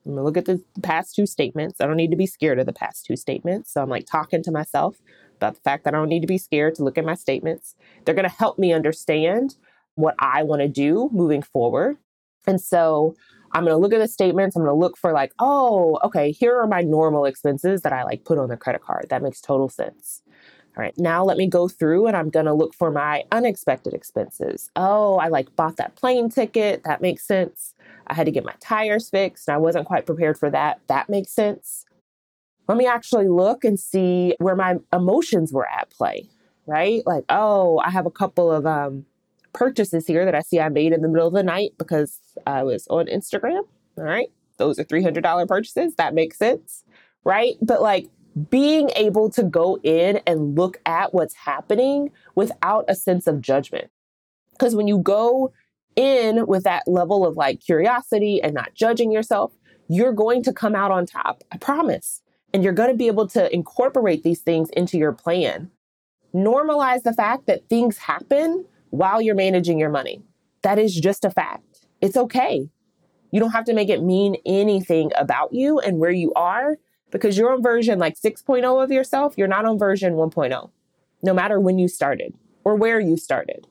I'm 0.06 0.12
going 0.12 0.18
to 0.20 0.24
look 0.24 0.36
at 0.36 0.44
the 0.44 0.62
past 0.82 1.16
two 1.16 1.26
statements. 1.26 1.80
I 1.80 1.86
don't 1.86 1.96
need 1.96 2.12
to 2.12 2.16
be 2.16 2.26
scared 2.26 2.60
of 2.60 2.66
the 2.66 2.72
past 2.72 3.04
two 3.04 3.16
statements. 3.16 3.72
So 3.72 3.82
I'm 3.82 3.90
like 3.90 4.06
talking 4.06 4.42
to 4.44 4.52
myself 4.52 4.98
about 5.36 5.56
the 5.56 5.60
fact 5.62 5.82
that 5.84 5.94
I 5.94 5.98
don't 5.98 6.08
need 6.08 6.20
to 6.20 6.28
be 6.28 6.38
scared 6.38 6.76
to 6.76 6.84
look 6.84 6.96
at 6.96 7.04
my 7.04 7.14
statements. 7.14 7.74
They're 8.04 8.14
going 8.14 8.28
to 8.28 8.34
help 8.34 8.56
me 8.56 8.72
understand 8.72 9.56
what 9.96 10.14
I 10.20 10.44
want 10.44 10.62
to 10.62 10.68
do 10.68 11.10
moving 11.12 11.42
forward. 11.42 11.96
And 12.46 12.60
so 12.60 13.16
I'm 13.52 13.64
going 13.64 13.75
to 13.75 13.78
look 13.78 13.92
at 13.92 13.99
the 13.99 14.09
statements. 14.09 14.54
I'm 14.54 14.62
going 14.62 14.75
to 14.75 14.78
look 14.78 14.97
for 14.97 15.12
like, 15.12 15.33
oh, 15.38 15.99
okay, 16.04 16.30
here 16.30 16.57
are 16.57 16.66
my 16.66 16.83
normal 16.83 17.25
expenses 17.25 17.83
that 17.83 17.92
I 17.92 18.04
like 18.04 18.25
put 18.25 18.38
on 18.38 18.49
the 18.49 18.57
credit 18.57 18.83
card. 18.83 19.07
That 19.11 19.23
makes 19.23 19.40
total 19.40 19.69
sense. 19.69 20.23
All 20.76 20.85
right, 20.85 20.95
now 20.97 21.25
let 21.25 21.37
me 21.37 21.49
go 21.49 21.66
through 21.66 22.07
and 22.07 22.16
I'm 22.16 22.30
going 22.30 22.47
to 22.47 22.54
look 22.54 22.75
for 22.75 22.92
my 22.92 23.25
unexpected 23.33 23.92
expenses. 23.92 24.71
Oh, 24.76 25.16
I 25.16 25.26
like 25.26 25.54
bought 25.57 25.76
that 25.78 25.97
plane 25.97 26.30
ticket. 26.30 26.85
That 26.85 27.02
makes 27.02 27.26
sense. 27.26 27.75
I 28.07 28.14
had 28.14 28.26
to 28.26 28.33
get 28.33 28.45
my 28.45 28.54
tires 28.61 29.11
fixed 29.11 29.49
and 29.49 29.54
I 29.57 29.59
wasn't 29.59 29.87
quite 29.87 30.07
prepared 30.07 30.38
for 30.38 30.49
that. 30.50 30.80
That 30.87 31.09
makes 31.09 31.33
sense. 31.33 31.85
Let 32.69 32.78
me 32.78 32.87
actually 32.87 33.26
look 33.26 33.64
and 33.64 33.80
see 33.80 34.37
where 34.38 34.54
my 34.54 34.76
emotions 34.92 35.52
were 35.52 35.69
at 35.69 35.90
play, 35.90 36.28
right? 36.66 37.02
Like, 37.04 37.25
oh, 37.28 37.78
I 37.80 37.90
have 37.90 38.07
a 38.07 38.11
couple 38.12 38.52
of 38.52 38.64
um, 38.64 39.07
purchases 39.52 40.07
here 40.07 40.25
that 40.25 40.35
I 40.35 40.40
see 40.40 40.61
I 40.61 40.69
made 40.69 40.92
in 40.92 41.02
the 41.02 41.09
middle 41.09 41.28
of 41.28 41.35
the 41.35 41.42
night 41.42 41.73
because 41.78 42.21
I 42.47 42.62
was 42.62 42.87
on 42.88 43.07
Instagram. 43.07 43.62
All 43.99 44.04
right. 44.04 44.30
Those 44.59 44.78
are 44.78 44.85
$300 44.85 45.49
purchases. 45.49 45.95
That 45.97 46.14
makes 46.14 46.38
sense. 46.38 46.85
Right. 47.25 47.57
But 47.61 47.83
like 47.83 48.09
being 48.49 48.90
able 48.97 49.30
to 49.30 49.42
go 49.42 49.78
in 49.83 50.21
and 50.26 50.57
look 50.57 50.80
at 50.87 51.12
what's 51.12 51.35
happening 51.35 52.11
without 52.35 52.85
a 52.88 52.95
sense 52.95 53.26
of 53.26 53.40
judgment. 53.40 53.90
Because 54.52 54.76
when 54.76 54.87
you 54.87 54.99
go 54.99 55.52
in 55.97 56.47
with 56.47 56.64
that 56.64 56.87
level 56.87 57.26
of 57.26 57.37
like 57.37 57.61
curiosity 57.61 58.40
and 58.42 58.54
not 58.54 58.75
judging 58.75 59.11
yourself, 59.11 59.52
you're 59.88 60.12
going 60.12 60.42
to 60.45 60.52
come 60.52 60.75
out 60.75 60.90
on 60.90 61.07
top. 61.07 61.42
I 61.50 61.57
promise. 61.57 62.23
And 62.52 62.62
you're 62.62 62.73
going 62.73 62.90
to 62.90 62.97
be 62.97 63.07
able 63.07 63.26
to 63.28 63.52
incorporate 63.52 64.23
these 64.23 64.40
things 64.40 64.71
into 64.71 64.99
your 64.99 65.12
plan. 65.12 65.71
Normalize 66.35 67.02
the 67.02 67.12
fact 67.12 67.47
that 67.47 67.69
things 67.69 67.99
happen 67.99 68.64
while 68.90 69.20
you're 69.20 69.35
managing 69.35 69.78
your 69.78 69.90
money. 69.90 70.23
That 70.62 70.78
is 70.78 70.94
just 70.94 71.25
a 71.25 71.30
fact. 71.30 71.87
It's 72.00 72.16
okay. 72.16 72.68
You 73.30 73.40
don't 73.40 73.50
have 73.50 73.64
to 73.66 73.75
make 73.75 73.88
it 73.88 74.02
mean 74.02 74.37
anything 74.44 75.11
about 75.16 75.52
you 75.52 75.78
and 75.78 75.99
where 75.99 76.11
you 76.11 76.32
are 76.35 76.76
because 77.11 77.38
you're 77.38 77.52
on 77.52 77.62
version 77.62 77.99
like 77.99 78.20
6.0 78.20 78.82
of 78.82 78.90
yourself. 78.90 79.35
You're 79.37 79.49
not 79.49 79.64
on 79.64 79.78
version 79.78 80.14
1.0, 80.14 80.70
no 81.23 81.35
matter 81.35 81.61
when 81.61 81.78
you 81.78 81.88
started 81.88 82.35
or 82.64 82.76
where 82.76 83.00
you 83.00 83.16
started. 83.16 83.66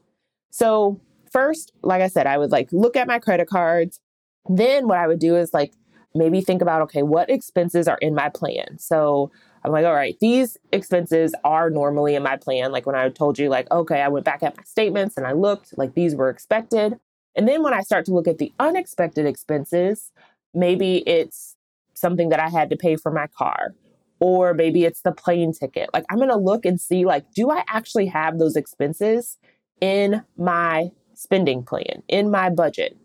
So, 0.50 1.00
first, 1.32 1.74
like 1.84 2.02
I 2.02 2.08
said, 2.08 2.28
I 2.28 2.38
would 2.38 2.52
like 2.52 2.70
look 2.72 2.96
at 2.96 3.08
my 3.08 3.20
credit 3.20 3.48
cards. 3.48 4.00
Then, 4.48 4.88
what 4.88 4.98
I 4.98 5.08
would 5.08 5.20
do 5.20 5.36
is 5.36 5.54
like 5.54 5.74
maybe 6.16 6.42
think 6.42 6.62
about 6.62 6.82
okay, 6.84 7.04
what 7.04 7.30
expenses 7.30 7.88
are 7.88 8.00
in 8.02 8.16
my 8.16 8.30
plan? 8.30 8.78
So, 8.80 9.32
I'm 9.64 9.72
like, 9.72 9.86
all 9.86 9.94
right, 9.94 10.16
these 10.22 10.58
expenses 10.72 11.36
are 11.44 11.70
normally 11.70 12.16
in 12.16 12.24
my 12.24 12.38
plan. 12.38 12.72
Like 12.72 12.86
when 12.86 12.96
I 12.96 13.10
told 13.10 13.38
you, 13.38 13.50
like, 13.50 13.70
okay, 13.72 14.02
I 14.02 14.08
went 14.08 14.26
back 14.26 14.44
at 14.44 14.56
my 14.56 14.64
statements 14.64 15.18
and 15.18 15.28
I 15.28 15.34
looked, 15.34 15.78
like 15.78 15.96
these 15.96 16.16
were 16.16 16.30
expected. 16.30 17.00
And 17.36 17.48
then 17.48 17.64
when 17.64 17.74
I 17.74 17.82
start 17.82 18.06
to 18.06 18.14
look 18.14 18.28
at 18.28 18.38
the 18.38 18.52
unexpected 18.60 19.26
expenses, 19.26 20.12
maybe 20.54 20.98
it's 21.08 21.56
something 21.94 22.30
that 22.30 22.40
I 22.40 22.50
had 22.50 22.70
to 22.70 22.78
pay 22.78 22.96
for 22.96 23.12
my 23.12 23.28
car, 23.28 23.76
or 24.20 24.54
maybe 24.54 24.86
it's 24.86 25.02
the 25.02 25.12
plane 25.12 25.54
ticket. 25.54 25.90
Like 25.94 26.06
I'm 26.10 26.18
going 26.18 26.30
to 26.30 26.38
look 26.38 26.66
and 26.66 26.80
see, 26.80 27.06
like, 27.06 27.32
do 27.34 27.52
I 27.52 27.64
actually 27.68 28.08
have 28.08 28.40
those 28.40 28.56
expenses 28.56 29.38
in 29.82 30.24
my 30.38 30.92
spending 31.14 31.64
plan, 31.64 32.04
in 32.08 32.32
my 32.32 32.50
budget? 32.50 32.98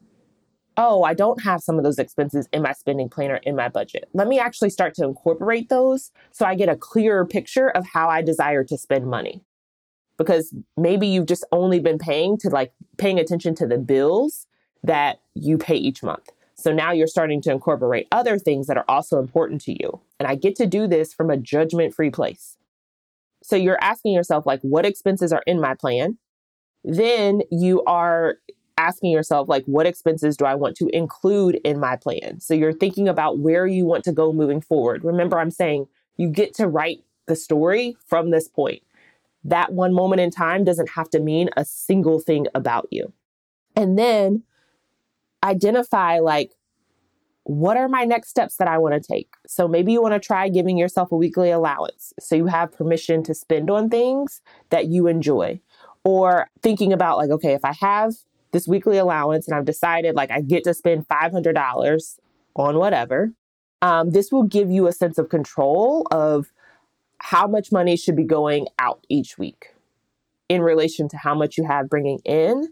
Oh, 0.77 1.05
I 1.05 1.15
don't 1.15 1.43
have 1.43 1.63
some 1.63 1.79
of 1.79 1.85
those 1.85 1.99
expenses 1.99 2.49
in 2.53 2.63
my 2.63 2.73
spending 2.73 3.09
plan 3.09 3.31
or 3.31 3.37
in 3.37 3.57
my 3.57 3.69
budget. 3.69 4.09
Let 4.13 4.29
me 4.29 4.39
actually 4.39 4.71
start 4.71 4.95
to 4.95 5.05
incorporate 5.05 5.69
those 5.69 6.11
so 6.33 6.45
I 6.45 6.55
get 6.55 6.69
a 6.69 6.77
clearer 6.77 7.25
picture 7.27 7.69
of 7.69 7.87
how 7.87 8.09
I 8.09 8.23
desire 8.23 8.65
to 8.65 8.79
spend 8.79 9.07
money. 9.07 9.43
Because 10.17 10.55
maybe 10.77 11.09
you've 11.09 11.27
just 11.27 11.45
only 11.51 11.81
been 11.81 11.99
paying 11.99 12.39
to 12.39 12.49
like 12.49 12.73
paying 12.99 13.19
attention 13.19 13.55
to 13.57 13.67
the 13.67 13.79
bills 13.79 14.47
that 14.85 15.21
you 15.35 15.59
pay 15.59 15.77
each 15.77 16.03
month. 16.03 16.31
So 16.55 16.73
now 16.73 16.93
you're 16.93 17.09
starting 17.09 17.43
to 17.43 17.51
incorporate 17.51 18.07
other 18.13 18.39
things 18.39 18.69
that 18.69 18.77
are 18.77 18.85
also 18.89 19.19
important 19.19 19.61
to 19.63 19.73
you. 19.73 20.01
And 20.21 20.29
I 20.29 20.37
get 20.37 20.55
to 20.57 20.67
do 20.67 20.87
this 20.87 21.13
from 21.13 21.31
a 21.31 21.37
judgment 21.37 21.95
free 21.95 22.11
place. 22.11 22.57
So 23.43 23.57
you're 23.57 23.83
asking 23.83 24.15
yourself, 24.15 24.47
like, 24.47 24.61
what 24.63 24.87
expenses 24.87 25.33
are 25.33 25.43
in 25.47 25.61
my 25.61 25.75
plan? 25.75 26.17
Then 26.85 27.43
you 27.51 27.83
are 27.85 28.37
asking 28.77 29.11
yourself 29.11 29.49
like 29.49 29.65
what 29.67 29.87
expenses 29.87 30.37
do 30.37 30.45
I 30.45 30.55
want 30.55 30.77
to 30.77 30.89
include 30.89 31.57
in 31.65 31.79
my 31.79 31.97
plan? 31.97 32.41
So 32.41 32.55
you're 32.55 32.73
thinking 32.73 33.09
about 33.09 33.39
where 33.39 33.67
you 33.67 33.85
want 33.85 34.05
to 34.05 34.13
go 34.13 34.33
moving 34.33 34.61
forward. 34.61 35.05
Remember 35.05 35.39
I'm 35.39 35.51
saying 35.51 35.87
you 36.17 36.29
get 36.29 36.55
to 36.55 36.69
write 36.69 37.05
the 37.27 37.37
story 37.37 37.97
from 38.07 38.31
this 38.31 38.49
point. 38.49 38.83
That 39.45 39.73
one 39.73 39.93
moment 39.93 40.21
in 40.21 40.31
time 40.31 40.65
doesn't 40.65 40.91
have 40.91 41.11
to 41.11 41.21
mean 41.21 41.51
a 41.57 41.65
single 41.65 42.19
thing 42.19 42.47
about 42.55 42.89
you. 42.91 43.13
And 43.77 43.99
then 43.99 44.43
identify 45.43 46.19
like 46.19 46.53
what 47.45 47.77
are 47.77 47.89
my 47.89 48.05
next 48.05 48.31
steps 48.31 48.57
that 48.57 48.69
I 48.69 48.79
want 48.79 48.95
to 48.95 49.07
take? 49.07 49.35
So 49.47 49.69
maybe 49.69 49.93
you 49.93 50.01
want 50.01 50.15
to 50.15 50.21
try 50.21 50.49
giving 50.49 50.79
yourself 50.79 51.13
a 51.13 51.17
weekly 51.17 51.51
allowance 51.51 52.15
so 52.19 52.35
you 52.35 52.47
have 52.47 52.73
permission 52.73 53.23
to 53.25 53.35
spend 53.35 53.71
on 53.71 53.91
things 53.91 54.41
that 54.71 54.87
you 54.87 55.07
enjoy. 55.07 55.61
Or 56.05 56.49
thinking 56.63 56.93
about 56.93 57.19
like, 57.19 57.31
okay, 57.31 57.53
if 57.53 57.65
I 57.65 57.73
have 57.81 58.15
this 58.55 58.69
weekly 58.69 58.97
allowance 58.99 59.49
and 59.49 59.57
I've 59.57 59.65
decided 59.65 60.15
like 60.15 60.31
I 60.31 60.41
get 60.41 60.63
to 60.65 60.73
spend 60.73 61.09
$500 61.09 62.19
on 62.55 62.79
whatever, 62.79 63.33
um, 63.83 64.13
this 64.13 64.31
will 64.31 64.45
give 64.45 64.71
you 64.71 64.87
a 64.87 64.93
sense 64.93 65.19
of 65.19 65.29
control 65.29 66.07
of 66.13 66.53
how 67.19 67.49
much 67.49 67.73
money 67.73 67.97
should 67.97 68.15
be 68.15 68.23
going 68.23 68.69
out 68.79 69.05
each 69.09 69.37
week 69.39 69.75
in 70.49 70.63
relation 70.63 71.09
to 71.09 71.17
how 71.17 71.35
much 71.35 71.59
you 71.59 71.65
have 71.65 71.91
bringing 71.91 72.21
in. 72.25 72.69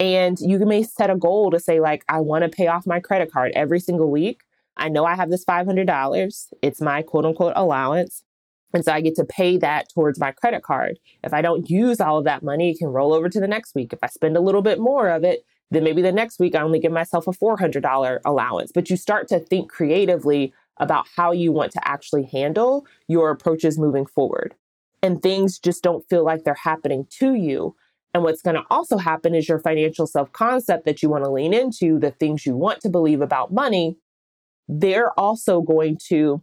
And 0.00 0.36
you 0.40 0.58
may 0.66 0.82
set 0.82 1.10
a 1.10 1.16
goal 1.16 1.50
to 1.52 1.60
say, 1.60 1.78
like, 1.78 2.04
I 2.08 2.20
want 2.20 2.42
to 2.42 2.48
pay 2.48 2.66
off 2.66 2.86
my 2.86 2.98
credit 2.98 3.30
card 3.30 3.52
every 3.54 3.78
single 3.78 4.10
week. 4.10 4.40
I 4.76 4.88
know 4.88 5.04
I 5.04 5.14
have 5.14 5.30
this 5.30 5.44
$500. 5.44 6.52
It's 6.60 6.80
my 6.80 7.02
quote 7.02 7.24
unquote 7.24 7.52
allowance. 7.54 8.24
And 8.72 8.84
so 8.84 8.92
I 8.92 9.00
get 9.00 9.16
to 9.16 9.24
pay 9.24 9.56
that 9.58 9.88
towards 9.92 10.20
my 10.20 10.32
credit 10.32 10.62
card. 10.62 10.98
If 11.24 11.34
I 11.34 11.42
don't 11.42 11.68
use 11.68 12.00
all 12.00 12.18
of 12.18 12.24
that 12.24 12.42
money, 12.42 12.70
it 12.70 12.78
can 12.78 12.88
roll 12.88 13.12
over 13.12 13.28
to 13.28 13.40
the 13.40 13.48
next 13.48 13.74
week. 13.74 13.92
If 13.92 13.98
I 14.02 14.06
spend 14.06 14.36
a 14.36 14.40
little 14.40 14.62
bit 14.62 14.78
more 14.78 15.08
of 15.08 15.24
it, 15.24 15.44
then 15.70 15.84
maybe 15.84 16.02
the 16.02 16.12
next 16.12 16.38
week 16.38 16.54
I 16.54 16.62
only 16.62 16.80
give 16.80 16.92
myself 16.92 17.26
a 17.26 17.32
$400 17.32 18.20
allowance. 18.24 18.72
But 18.72 18.90
you 18.90 18.96
start 18.96 19.28
to 19.28 19.38
think 19.38 19.70
creatively 19.70 20.52
about 20.78 21.06
how 21.16 21.32
you 21.32 21.52
want 21.52 21.72
to 21.72 21.88
actually 21.88 22.24
handle 22.24 22.86
your 23.06 23.30
approaches 23.30 23.78
moving 23.78 24.06
forward. 24.06 24.54
And 25.02 25.22
things 25.22 25.58
just 25.58 25.82
don't 25.82 26.06
feel 26.08 26.24
like 26.24 26.44
they're 26.44 26.54
happening 26.54 27.06
to 27.18 27.34
you. 27.34 27.74
And 28.12 28.24
what's 28.24 28.42
going 28.42 28.56
to 28.56 28.64
also 28.70 28.98
happen 28.98 29.34
is 29.34 29.48
your 29.48 29.60
financial 29.60 30.06
self 30.06 30.32
concept 30.32 30.84
that 30.84 31.02
you 31.02 31.08
want 31.08 31.24
to 31.24 31.30
lean 31.30 31.54
into, 31.54 31.98
the 31.98 32.10
things 32.10 32.44
you 32.44 32.56
want 32.56 32.80
to 32.80 32.88
believe 32.88 33.20
about 33.20 33.52
money, 33.52 33.96
they're 34.68 35.18
also 35.18 35.60
going 35.60 35.98
to 36.08 36.42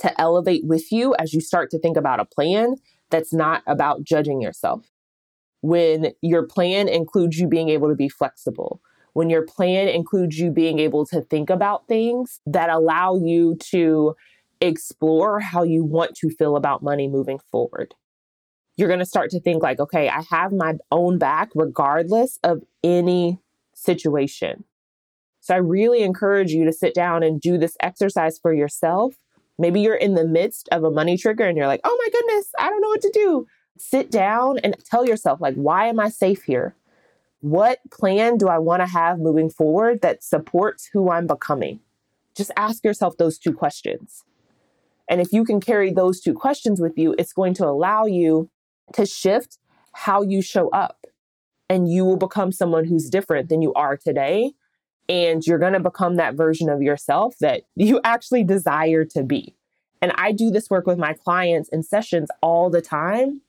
to 0.00 0.20
elevate 0.20 0.64
with 0.64 0.92
you 0.92 1.14
as 1.18 1.32
you 1.32 1.40
start 1.40 1.70
to 1.70 1.78
think 1.78 1.96
about 1.96 2.20
a 2.20 2.24
plan 2.24 2.76
that's 3.10 3.32
not 3.32 3.62
about 3.66 4.04
judging 4.04 4.40
yourself. 4.40 4.86
When 5.60 6.12
your 6.22 6.46
plan 6.46 6.88
includes 6.88 7.38
you 7.38 7.48
being 7.48 7.68
able 7.68 7.88
to 7.88 7.96
be 7.96 8.08
flexible, 8.08 8.80
when 9.14 9.30
your 9.30 9.44
plan 9.44 9.88
includes 9.88 10.38
you 10.38 10.50
being 10.50 10.78
able 10.78 11.04
to 11.06 11.22
think 11.22 11.50
about 11.50 11.88
things 11.88 12.40
that 12.46 12.70
allow 12.70 13.16
you 13.16 13.56
to 13.70 14.14
explore 14.60 15.40
how 15.40 15.62
you 15.62 15.84
want 15.84 16.14
to 16.16 16.30
feel 16.30 16.56
about 16.56 16.82
money 16.82 17.08
moving 17.08 17.38
forward. 17.50 17.94
You're 18.76 18.88
going 18.88 19.00
to 19.00 19.06
start 19.06 19.30
to 19.30 19.40
think 19.40 19.62
like, 19.62 19.80
okay, 19.80 20.08
I 20.08 20.22
have 20.30 20.52
my 20.52 20.74
own 20.92 21.18
back 21.18 21.50
regardless 21.54 22.38
of 22.42 22.62
any 22.84 23.40
situation. 23.74 24.64
So 25.40 25.54
I 25.54 25.58
really 25.58 26.02
encourage 26.02 26.50
you 26.50 26.64
to 26.64 26.72
sit 26.72 26.94
down 26.94 27.22
and 27.22 27.40
do 27.40 27.58
this 27.58 27.76
exercise 27.80 28.38
for 28.38 28.52
yourself 28.52 29.14
Maybe 29.58 29.80
you're 29.80 29.94
in 29.94 30.14
the 30.14 30.26
midst 30.26 30.68
of 30.70 30.84
a 30.84 30.90
money 30.90 31.16
trigger 31.16 31.44
and 31.44 31.56
you're 31.56 31.66
like, 31.66 31.80
oh 31.84 31.98
my 32.00 32.10
goodness, 32.10 32.48
I 32.58 32.68
don't 32.68 32.80
know 32.80 32.88
what 32.88 33.02
to 33.02 33.10
do. 33.12 33.46
Sit 33.76 34.10
down 34.10 34.58
and 34.58 34.76
tell 34.84 35.04
yourself, 35.04 35.40
like, 35.40 35.54
why 35.54 35.86
am 35.86 35.98
I 35.98 36.08
safe 36.08 36.44
here? 36.44 36.76
What 37.40 37.78
plan 37.90 38.36
do 38.36 38.48
I 38.48 38.58
want 38.58 38.82
to 38.82 38.86
have 38.86 39.18
moving 39.18 39.50
forward 39.50 40.00
that 40.02 40.24
supports 40.24 40.88
who 40.92 41.10
I'm 41.10 41.26
becoming? 41.26 41.80
Just 42.36 42.50
ask 42.56 42.84
yourself 42.84 43.16
those 43.16 43.38
two 43.38 43.52
questions. 43.52 44.24
And 45.08 45.20
if 45.20 45.32
you 45.32 45.44
can 45.44 45.60
carry 45.60 45.92
those 45.92 46.20
two 46.20 46.34
questions 46.34 46.80
with 46.80 46.98
you, 46.98 47.14
it's 47.18 47.32
going 47.32 47.54
to 47.54 47.66
allow 47.66 48.04
you 48.04 48.50
to 48.92 49.06
shift 49.06 49.58
how 49.92 50.22
you 50.22 50.42
show 50.42 50.68
up. 50.70 51.06
And 51.70 51.90
you 51.90 52.04
will 52.04 52.16
become 52.16 52.52
someone 52.52 52.84
who's 52.84 53.10
different 53.10 53.48
than 53.48 53.62
you 53.62 53.72
are 53.74 53.96
today. 53.96 54.52
And 55.08 55.46
you're 55.46 55.58
going 55.58 55.72
to 55.72 55.80
become 55.80 56.16
that 56.16 56.34
version 56.34 56.68
of 56.68 56.82
yourself 56.82 57.36
that 57.40 57.62
you 57.76 58.00
actually 58.04 58.44
desire 58.44 59.04
to 59.06 59.22
be. 59.22 59.54
And 60.00 60.12
I 60.16 60.32
do 60.32 60.50
this 60.50 60.70
work 60.70 60.86
with 60.86 60.98
my 60.98 61.14
clients 61.14 61.68
in 61.70 61.82
sessions 61.82 62.28
all 62.40 62.70
the 62.70 62.82
time 62.82 63.40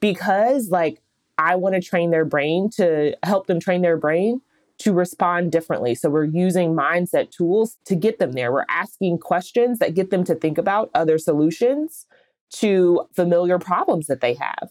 because, 0.00 0.70
like, 0.70 1.02
I 1.36 1.56
want 1.56 1.74
to 1.74 1.80
train 1.80 2.10
their 2.10 2.24
brain 2.24 2.70
to 2.76 3.16
help 3.22 3.46
them 3.46 3.60
train 3.60 3.82
their 3.82 3.96
brain 3.96 4.40
to 4.78 4.92
respond 4.94 5.52
differently. 5.52 5.94
So 5.94 6.08
we're 6.08 6.24
using 6.24 6.74
mindset 6.74 7.30
tools 7.30 7.76
to 7.84 7.94
get 7.94 8.18
them 8.18 8.32
there. 8.32 8.50
We're 8.50 8.64
asking 8.70 9.18
questions 9.18 9.78
that 9.78 9.94
get 9.94 10.10
them 10.10 10.24
to 10.24 10.34
think 10.34 10.56
about 10.56 10.90
other 10.94 11.18
solutions 11.18 12.06
to 12.52 13.06
familiar 13.14 13.58
problems 13.58 14.06
that 14.06 14.22
they 14.22 14.34
have 14.34 14.70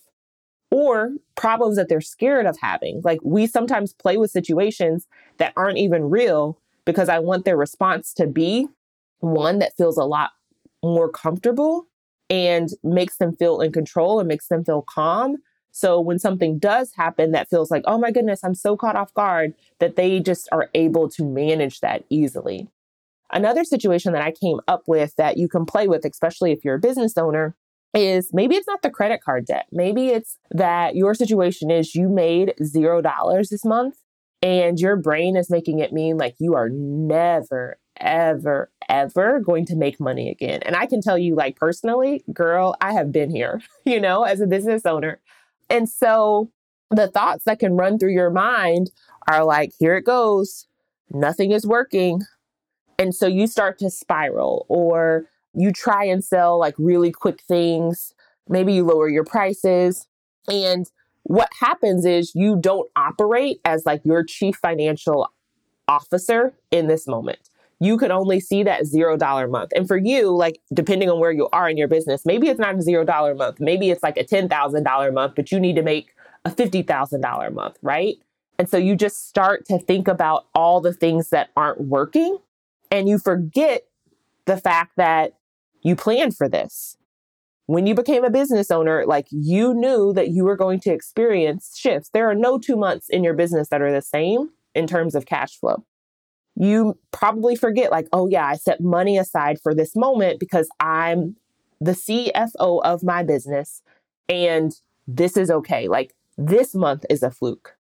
or 0.79 1.11
problems 1.35 1.75
that 1.75 1.89
they're 1.89 2.01
scared 2.01 2.45
of 2.45 2.57
having. 2.59 3.01
Like 3.03 3.19
we 3.23 3.47
sometimes 3.47 3.93
play 3.93 4.17
with 4.17 4.31
situations 4.31 5.07
that 5.37 5.53
aren't 5.55 5.77
even 5.77 6.09
real 6.09 6.57
because 6.85 7.09
I 7.09 7.19
want 7.19 7.45
their 7.45 7.57
response 7.57 8.13
to 8.15 8.27
be 8.27 8.67
one 9.19 9.59
that 9.59 9.75
feels 9.75 9.97
a 9.97 10.05
lot 10.05 10.31
more 10.83 11.09
comfortable 11.09 11.85
and 12.29 12.69
makes 12.83 13.17
them 13.17 13.35
feel 13.35 13.59
in 13.61 13.71
control 13.71 14.19
and 14.19 14.27
makes 14.27 14.47
them 14.47 14.63
feel 14.63 14.81
calm 14.81 15.37
so 15.71 15.99
when 15.99 16.19
something 16.19 16.57
does 16.59 16.93
happen 16.95 17.31
that 17.31 17.49
feels 17.49 17.71
like, 17.71 17.83
oh 17.85 17.97
my 17.97 18.11
goodness, 18.11 18.43
I'm 18.43 18.55
so 18.55 18.75
caught 18.75 18.95
off 18.95 19.13
guard, 19.13 19.53
that 19.79 19.95
they 19.95 20.19
just 20.19 20.49
are 20.51 20.69
able 20.73 21.09
to 21.09 21.23
manage 21.23 21.79
that 21.81 22.03
easily. 22.09 22.67
Another 23.31 23.63
situation 23.63 24.13
that 24.13 24.21
I 24.23 24.31
came 24.31 24.59
up 24.67 24.83
with 24.87 25.15
that 25.17 25.37
you 25.37 25.47
can 25.47 25.65
play 25.65 25.87
with, 25.87 26.03
especially 26.05 26.51
if 26.51 26.65
you're 26.65 26.75
a 26.75 26.79
business 26.79 27.17
owner, 27.17 27.55
is 27.93 28.29
maybe 28.33 28.55
it's 28.55 28.67
not 28.67 28.81
the 28.81 28.89
credit 28.89 29.21
card 29.23 29.45
debt. 29.45 29.67
Maybe 29.71 30.09
it's 30.09 30.37
that 30.51 30.95
your 30.95 31.13
situation 31.13 31.71
is 31.71 31.95
you 31.95 32.09
made 32.09 32.53
zero 32.63 33.01
dollars 33.01 33.49
this 33.49 33.65
month 33.65 33.95
and 34.41 34.79
your 34.79 34.95
brain 34.95 35.35
is 35.35 35.49
making 35.49 35.79
it 35.79 35.91
mean 35.91 36.17
like 36.17 36.35
you 36.39 36.53
are 36.55 36.69
never, 36.69 37.77
ever, 37.99 38.71
ever 38.87 39.39
going 39.39 39.65
to 39.65 39.75
make 39.75 39.99
money 39.99 40.29
again. 40.29 40.61
And 40.65 40.75
I 40.75 40.85
can 40.85 41.01
tell 41.01 41.17
you, 41.17 41.35
like 41.35 41.55
personally, 41.55 42.23
girl, 42.31 42.75
I 42.79 42.93
have 42.93 43.11
been 43.11 43.31
here, 43.31 43.61
you 43.85 43.99
know, 43.99 44.23
as 44.23 44.39
a 44.39 44.47
business 44.47 44.85
owner. 44.85 45.19
And 45.69 45.89
so 45.89 46.51
the 46.89 47.07
thoughts 47.07 47.43
that 47.45 47.59
can 47.59 47.75
run 47.75 47.99
through 47.99 48.13
your 48.13 48.31
mind 48.31 48.91
are 49.29 49.43
like, 49.43 49.73
here 49.77 49.95
it 49.95 50.05
goes, 50.05 50.67
nothing 51.11 51.51
is 51.51 51.65
working. 51.65 52.21
And 52.97 53.13
so 53.13 53.27
you 53.27 53.47
start 53.47 53.79
to 53.79 53.89
spiral, 53.89 54.65
or 54.67 55.25
you 55.53 55.71
try 55.71 56.05
and 56.05 56.23
sell 56.23 56.57
like 56.59 56.75
really 56.77 57.11
quick 57.11 57.41
things. 57.41 58.13
Maybe 58.47 58.73
you 58.73 58.83
lower 58.83 59.09
your 59.09 59.23
prices. 59.23 60.07
And 60.47 60.89
what 61.23 61.49
happens 61.59 62.05
is 62.05 62.33
you 62.33 62.55
don't 62.55 62.89
operate 62.95 63.61
as 63.65 63.85
like 63.85 64.01
your 64.03 64.23
chief 64.23 64.55
financial 64.55 65.29
officer 65.87 66.53
in 66.71 66.87
this 66.87 67.07
moment 67.07 67.39
you 67.79 67.97
could 67.97 68.11
only 68.11 68.39
see 68.39 68.63
that 68.63 68.85
zero 68.85 69.15
dollar 69.17 69.47
month. 69.47 69.71
And 69.75 69.87
for 69.87 69.97
you, 69.97 70.35
like 70.35 70.59
depending 70.73 71.09
on 71.09 71.19
where 71.19 71.31
you 71.31 71.47
are 71.53 71.69
in 71.69 71.77
your 71.77 71.87
business, 71.87 72.25
maybe 72.25 72.47
it's 72.47 72.59
not 72.59 72.75
a 72.75 72.81
zero 72.81 73.05
dollar 73.05 73.33
month. 73.33 73.59
Maybe 73.59 73.89
it's 73.89 74.03
like 74.03 74.17
a 74.17 74.23
$10,000 74.23 75.13
month, 75.13 75.33
but 75.35 75.51
you 75.51 75.59
need 75.59 75.75
to 75.77 75.81
make 75.81 76.13
a 76.45 76.51
$50,000 76.51 77.53
month, 77.53 77.77
right? 77.81 78.17
And 78.57 78.69
so 78.69 78.77
you 78.77 78.95
just 78.95 79.29
start 79.29 79.65
to 79.67 79.79
think 79.79 80.07
about 80.07 80.47
all 80.53 80.81
the 80.81 80.93
things 80.93 81.29
that 81.29 81.49
aren't 81.55 81.81
working 81.81 82.37
and 82.91 83.07
you 83.07 83.17
forget 83.17 83.85
the 84.45 84.57
fact 84.57 84.93
that 84.97 85.35
you 85.81 85.95
planned 85.95 86.35
for 86.35 86.49
this. 86.49 86.97
When 87.65 87.85
you 87.85 87.93
became 87.93 88.23
a 88.23 88.31
business 88.31 88.71
owner, 88.71 89.05
like 89.05 89.27
you 89.29 89.73
knew 89.73 90.11
that 90.13 90.29
you 90.29 90.43
were 90.43 90.57
going 90.57 90.79
to 90.81 90.91
experience 90.91 91.77
shifts. 91.77 92.09
There 92.13 92.29
are 92.29 92.35
no 92.35 92.57
two 92.57 92.75
months 92.75 93.09
in 93.09 93.23
your 93.23 93.35
business 93.35 93.69
that 93.69 93.81
are 93.81 93.91
the 93.91 94.01
same 94.01 94.49
in 94.73 94.87
terms 94.87 95.13
of 95.13 95.25
cash 95.25 95.57
flow 95.57 95.85
you 96.59 96.99
probably 97.11 97.55
forget, 97.55 97.89
like, 97.89 98.07
oh, 98.11 98.27
yeah, 98.27 98.45
I 98.45 98.55
set 98.55 98.81
money 98.81 99.17
aside 99.17 99.59
for 99.63 99.73
this 99.73 99.95
moment 99.95 100.41
because 100.41 100.67
I'm 100.81 101.37
the 101.79 101.91
CFO 101.91 102.81
of 102.83 103.01
my 103.01 103.23
business 103.23 103.81
and 104.27 104.73
this 105.07 105.37
is 105.37 105.49
okay. 105.49 105.87
Like, 105.87 106.13
this 106.37 106.75
month 106.75 107.05
is 107.09 107.23
a 107.23 107.31
fluke. 107.31 107.77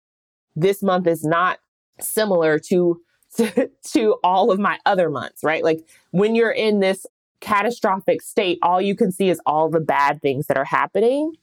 This 0.57 0.83
month 0.83 1.07
is 1.07 1.24
not 1.24 1.61
similar 2.00 2.59
to, 2.70 3.00
to, 3.37 3.70
to 3.92 4.16
all 4.24 4.50
of 4.50 4.59
my 4.59 4.78
other 4.85 5.09
months, 5.09 5.44
right? 5.44 5.62
Like, 5.62 5.87
when 6.11 6.35
you're 6.35 6.50
in 6.50 6.80
this 6.80 7.07
catastrophic 7.44 8.22
state, 8.22 8.59
all 8.62 8.80
you 8.80 8.96
can 8.96 9.12
see 9.12 9.28
is 9.28 9.40
all 9.44 9.68
the 9.68 9.80
bad 9.80 10.22
things 10.22 10.46
that 10.46 10.57
are 10.57 10.64
happening 10.64 11.35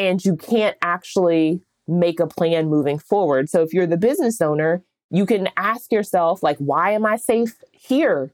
and 0.00 0.24
you 0.24 0.34
can't 0.34 0.76
actually 0.82 1.60
make 1.86 2.18
a 2.18 2.26
plan 2.26 2.68
moving 2.68 2.98
forward. 2.98 3.48
So 3.48 3.62
if 3.62 3.72
you're 3.72 3.86
the 3.86 3.96
business 3.96 4.40
owner, 4.40 4.82
you 5.10 5.26
can 5.26 5.48
ask 5.56 5.92
yourself, 5.92 6.42
like, 6.42 6.56
why 6.58 6.92
am 6.92 7.06
I 7.06 7.16
safe 7.16 7.56
here? 7.70 8.32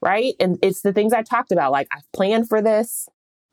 Right. 0.00 0.34
And 0.40 0.58
it's 0.62 0.82
the 0.82 0.92
things 0.92 1.12
I 1.12 1.22
talked 1.22 1.52
about. 1.52 1.70
Like, 1.70 1.86
I've 1.92 2.10
planned 2.12 2.48
for 2.48 2.60
this. 2.60 3.08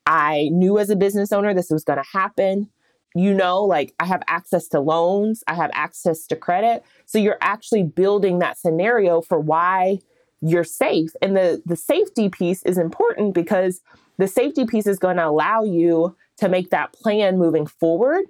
I 0.08 0.50
knew 0.52 0.80
as 0.80 0.90
a 0.90 0.96
business 0.96 1.32
owner 1.32 1.54
this 1.54 1.70
was 1.70 1.84
going 1.84 2.00
to 2.00 2.10
happen. 2.12 2.70
You 3.14 3.34
know, 3.34 3.64
like 3.64 3.94
I 4.00 4.06
have 4.06 4.24
access 4.28 4.68
to 4.70 4.80
loans, 4.80 5.44
I 5.48 5.56
have 5.56 5.72
access 5.74 6.26
to 6.28 6.36
credit. 6.36 6.84
So 7.06 7.18
you're 7.18 7.40
actually 7.42 7.84
building 7.84 8.40
that 8.40 8.58
scenario 8.58 9.22
for 9.22 9.40
why 9.40 10.00
you're 10.42 10.64
safe. 10.64 11.12
And 11.22 11.36
the, 11.36 11.62
the 11.66 11.76
safety 11.76 12.30
piece 12.30 12.64
is 12.64 12.78
important 12.78 13.34
because 13.34 13.82
the 14.18 14.28
safety 14.28 14.66
piece 14.66 14.88
is 14.88 15.00
going 15.00 15.18
to 15.18 15.28
allow 15.28 15.64
you 15.64 16.16
to 16.38 16.50
make 16.50 16.70
that 16.70 16.94
plan 16.94 17.38
moving 17.38 17.66
forward 17.66 18.26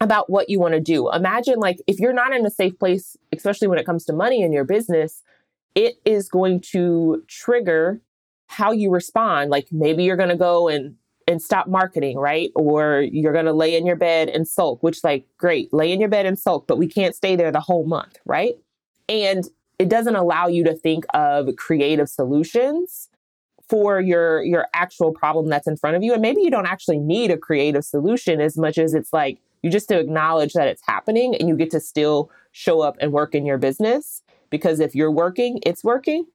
about 0.00 0.30
what 0.30 0.48
you 0.48 0.58
want 0.58 0.74
to 0.74 0.80
do. 0.80 1.10
Imagine 1.12 1.58
like 1.58 1.78
if 1.86 1.98
you're 1.98 2.12
not 2.12 2.32
in 2.32 2.46
a 2.46 2.50
safe 2.50 2.78
place, 2.78 3.16
especially 3.32 3.68
when 3.68 3.78
it 3.78 3.86
comes 3.86 4.04
to 4.06 4.12
money 4.12 4.42
in 4.42 4.52
your 4.52 4.64
business, 4.64 5.22
it 5.74 6.00
is 6.04 6.28
going 6.28 6.60
to 6.60 7.22
trigger 7.28 8.00
how 8.46 8.72
you 8.72 8.90
respond. 8.90 9.50
Like 9.50 9.68
maybe 9.70 10.04
you're 10.04 10.16
going 10.16 10.30
to 10.30 10.36
go 10.36 10.68
and 10.68 10.96
and 11.28 11.40
stop 11.40 11.68
marketing, 11.68 12.18
right? 12.18 12.50
Or 12.56 13.02
you're 13.02 13.32
going 13.32 13.44
to 13.44 13.52
lay 13.52 13.76
in 13.76 13.86
your 13.86 13.94
bed 13.94 14.28
and 14.28 14.48
sulk, 14.48 14.82
which 14.82 15.04
like 15.04 15.26
great, 15.38 15.72
lay 15.72 15.92
in 15.92 16.00
your 16.00 16.08
bed 16.08 16.26
and 16.26 16.36
sulk, 16.36 16.66
but 16.66 16.76
we 16.76 16.88
can't 16.88 17.14
stay 17.14 17.36
there 17.36 17.52
the 17.52 17.60
whole 17.60 17.86
month, 17.86 18.18
right? 18.24 18.54
And 19.08 19.44
it 19.80 19.88
doesn't 19.88 20.16
allow 20.16 20.46
you 20.46 20.62
to 20.64 20.74
think 20.74 21.04
of 21.14 21.48
creative 21.56 22.08
solutions 22.08 23.08
for 23.68 24.00
your 24.00 24.42
your 24.42 24.66
actual 24.74 25.12
problem 25.12 25.48
that's 25.48 25.66
in 25.66 25.76
front 25.76 25.96
of 25.96 26.02
you 26.02 26.12
and 26.12 26.22
maybe 26.22 26.42
you 26.42 26.50
don't 26.50 26.66
actually 26.66 26.98
need 26.98 27.30
a 27.30 27.36
creative 27.38 27.84
solution 27.84 28.40
as 28.40 28.56
much 28.58 28.78
as 28.78 28.94
it's 28.94 29.12
like 29.12 29.38
you 29.62 29.70
just 29.70 29.88
to 29.88 29.98
acknowledge 29.98 30.52
that 30.54 30.68
it's 30.68 30.82
happening 30.86 31.34
and 31.36 31.48
you 31.48 31.56
get 31.56 31.70
to 31.70 31.80
still 31.80 32.30
show 32.52 32.80
up 32.80 32.96
and 33.00 33.12
work 33.12 33.34
in 33.34 33.44
your 33.44 33.58
business 33.58 34.22
because 34.50 34.80
if 34.80 34.94
you're 34.94 35.10
working, 35.10 35.60
it's 35.64 35.84
working. 35.84 36.26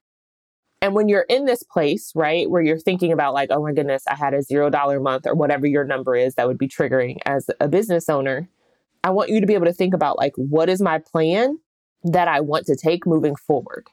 And 0.82 0.94
when 0.94 1.08
you're 1.08 1.26
in 1.28 1.46
this 1.46 1.62
place, 1.62 2.12
right, 2.14 2.48
where 2.48 2.62
you're 2.62 2.78
thinking 2.78 3.12
about 3.12 3.34
like, 3.34 3.50
oh 3.50 3.62
my 3.62 3.72
goodness, 3.72 4.04
I 4.08 4.14
had 4.14 4.34
a 4.34 4.42
zero 4.42 4.70
dollar 4.70 5.00
month 5.00 5.26
or 5.26 5.34
whatever 5.34 5.66
your 5.66 5.84
number 5.84 6.14
is 6.14 6.34
that 6.34 6.46
would 6.46 6.58
be 6.58 6.68
triggering 6.68 7.18
as 7.26 7.48
a 7.60 7.68
business 7.68 8.08
owner, 8.08 8.48
I 9.02 9.10
want 9.10 9.30
you 9.30 9.40
to 9.40 9.46
be 9.46 9.54
able 9.54 9.66
to 9.66 9.72
think 9.72 9.94
about 9.94 10.18
like, 10.18 10.32
what 10.36 10.68
is 10.68 10.80
my 10.80 10.98
plan 10.98 11.58
that 12.12 12.28
I 12.28 12.40
want 12.40 12.66
to 12.66 12.76
take 12.76 13.06
moving 13.06 13.36
forward? 13.36 13.88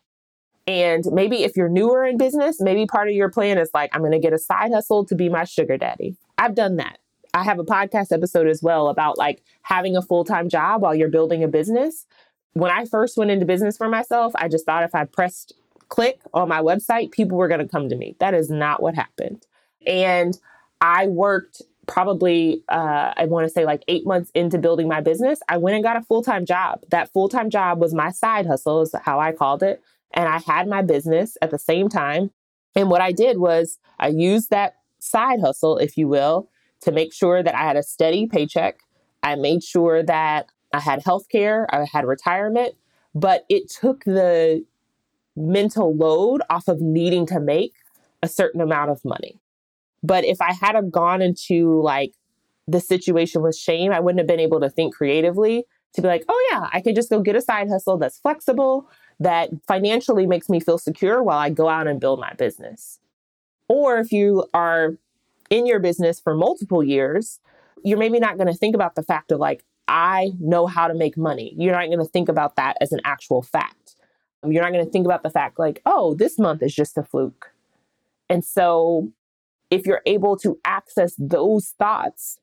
And 0.65 1.03
maybe 1.11 1.43
if 1.43 1.57
you're 1.57 1.69
newer 1.69 2.05
in 2.05 2.17
business, 2.17 2.61
maybe 2.61 2.85
part 2.85 3.09
of 3.09 3.15
your 3.15 3.29
plan 3.29 3.57
is 3.57 3.69
like, 3.73 3.89
I'm 3.93 4.01
going 4.01 4.13
to 4.13 4.19
get 4.19 4.33
a 4.33 4.37
side 4.37 4.71
hustle 4.71 5.05
to 5.05 5.15
be 5.15 5.27
my 5.27 5.43
sugar 5.43 5.77
daddy. 5.77 6.15
I've 6.37 6.55
done 6.55 6.77
that. 6.77 6.99
I 7.33 7.43
have 7.43 7.59
a 7.59 7.63
podcast 7.63 8.11
episode 8.11 8.47
as 8.47 8.61
well 8.61 8.87
about 8.87 9.17
like 9.17 9.43
having 9.63 9.97
a 9.97 10.01
full 10.01 10.23
time 10.23 10.49
job 10.49 10.81
while 10.81 10.95
you're 10.95 11.09
building 11.09 11.43
a 11.43 11.47
business. 11.47 12.05
When 12.53 12.71
I 12.71 12.85
first 12.85 13.17
went 13.17 13.31
into 13.31 13.45
business 13.45 13.75
for 13.75 13.89
myself, 13.89 14.33
I 14.35 14.47
just 14.47 14.65
thought 14.65 14.83
if 14.83 14.93
I 14.93 15.05
pressed 15.05 15.53
click 15.89 16.21
on 16.33 16.47
my 16.47 16.61
website, 16.61 17.11
people 17.11 17.37
were 17.37 17.47
going 17.47 17.59
to 17.59 17.67
come 17.67 17.89
to 17.89 17.95
me. 17.95 18.15
That 18.19 18.33
is 18.33 18.49
not 18.49 18.81
what 18.81 18.95
happened. 18.95 19.45
And 19.85 20.37
I 20.81 21.07
worked 21.07 21.61
probably, 21.87 22.63
uh, 22.69 23.13
I 23.15 23.25
want 23.25 23.45
to 23.45 23.49
say 23.49 23.65
like 23.65 23.83
eight 23.87 24.05
months 24.05 24.31
into 24.33 24.57
building 24.57 24.87
my 24.87 25.01
business. 25.01 25.39
I 25.49 25.57
went 25.57 25.75
and 25.75 25.83
got 25.83 25.97
a 25.97 26.01
full 26.01 26.23
time 26.23 26.45
job. 26.45 26.81
That 26.89 27.11
full 27.11 27.29
time 27.29 27.49
job 27.49 27.79
was 27.79 27.93
my 27.93 28.11
side 28.11 28.45
hustle, 28.45 28.81
is 28.81 28.95
how 29.03 29.19
I 29.19 29.31
called 29.31 29.63
it. 29.63 29.81
And 30.11 30.27
I 30.27 30.39
had 30.39 30.67
my 30.67 30.81
business 30.81 31.37
at 31.41 31.51
the 31.51 31.59
same 31.59 31.89
time. 31.89 32.31
And 32.75 32.89
what 32.89 33.01
I 33.01 33.11
did 33.11 33.37
was 33.37 33.79
I 33.99 34.07
used 34.07 34.49
that 34.49 34.75
side 34.99 35.41
hustle, 35.41 35.77
if 35.77 35.97
you 35.97 36.07
will, 36.07 36.49
to 36.81 36.91
make 36.91 37.13
sure 37.13 37.43
that 37.43 37.55
I 37.55 37.63
had 37.63 37.75
a 37.75 37.83
steady 37.83 38.27
paycheck. 38.27 38.79
I 39.21 39.35
made 39.35 39.63
sure 39.63 40.03
that 40.03 40.47
I 40.73 40.79
had 40.79 41.03
health 41.03 41.29
care, 41.29 41.67
I 41.73 41.85
had 41.85 42.05
retirement, 42.05 42.75
but 43.13 43.45
it 43.47 43.69
took 43.69 44.03
the 44.05 44.65
mental 45.35 45.95
load 45.95 46.41
off 46.49 46.67
of 46.67 46.81
needing 46.81 47.25
to 47.27 47.39
make 47.39 47.73
a 48.21 48.27
certain 48.27 48.61
amount 48.61 48.89
of 48.89 49.03
money. 49.05 49.39
But 50.03 50.25
if 50.25 50.41
I 50.41 50.53
had 50.53 50.75
gone 50.91 51.21
into 51.21 51.81
like 51.81 52.13
the 52.67 52.79
situation 52.79 53.41
with 53.41 53.55
shame, 53.55 53.91
I 53.91 53.99
wouldn't 53.99 54.19
have 54.19 54.27
been 54.27 54.39
able 54.39 54.59
to 54.59 54.69
think 54.69 54.93
creatively 54.93 55.65
to 55.93 56.01
be 56.01 56.07
like, 56.07 56.25
oh, 56.27 56.47
yeah, 56.51 56.67
I 56.71 56.81
could 56.81 56.95
just 56.95 57.09
go 57.09 57.21
get 57.21 57.35
a 57.35 57.41
side 57.41 57.69
hustle 57.69 57.97
that's 57.97 58.19
flexible, 58.19 58.89
that 59.19 59.49
financially 59.67 60.25
makes 60.25 60.49
me 60.49 60.59
feel 60.59 60.77
secure 60.77 61.21
while 61.21 61.37
I 61.37 61.49
go 61.49 61.69
out 61.69 61.87
and 61.87 61.99
build 61.99 62.19
my 62.19 62.33
business. 62.33 62.99
Or 63.67 63.99
if 63.99 64.11
you 64.11 64.45
are 64.53 64.97
in 65.49 65.65
your 65.65 65.79
business 65.79 66.19
for 66.19 66.35
multiple 66.35 66.83
years, 66.83 67.39
you're 67.83 67.97
maybe 67.97 68.19
not 68.19 68.37
going 68.37 68.47
to 68.47 68.57
think 68.57 68.75
about 68.75 68.95
the 68.95 69.03
fact 69.03 69.31
of 69.31 69.39
like, 69.39 69.63
I 69.87 70.31
know 70.39 70.65
how 70.65 70.87
to 70.87 70.93
make 70.93 71.17
money. 71.17 71.53
You're 71.57 71.73
not 71.73 71.87
going 71.87 71.99
to 71.99 72.05
think 72.05 72.29
about 72.29 72.55
that 72.55 72.77
as 72.81 72.91
an 72.91 73.01
actual 73.03 73.41
fact. 73.41 73.95
You're 74.45 74.63
not 74.63 74.71
going 74.71 74.85
to 74.85 74.91
think 74.91 75.05
about 75.05 75.23
the 75.23 75.29
fact 75.29 75.59
like, 75.59 75.81
oh, 75.85 76.15
this 76.15 76.39
month 76.39 76.63
is 76.63 76.73
just 76.73 76.97
a 76.97 77.03
fluke. 77.03 77.51
And 78.29 78.43
so 78.43 79.11
if 79.73 79.87
you're 79.87 80.01
able 80.05 80.37
to 80.37 80.59
access 80.63 81.15
those 81.17 81.73
thoughts, 81.79 82.37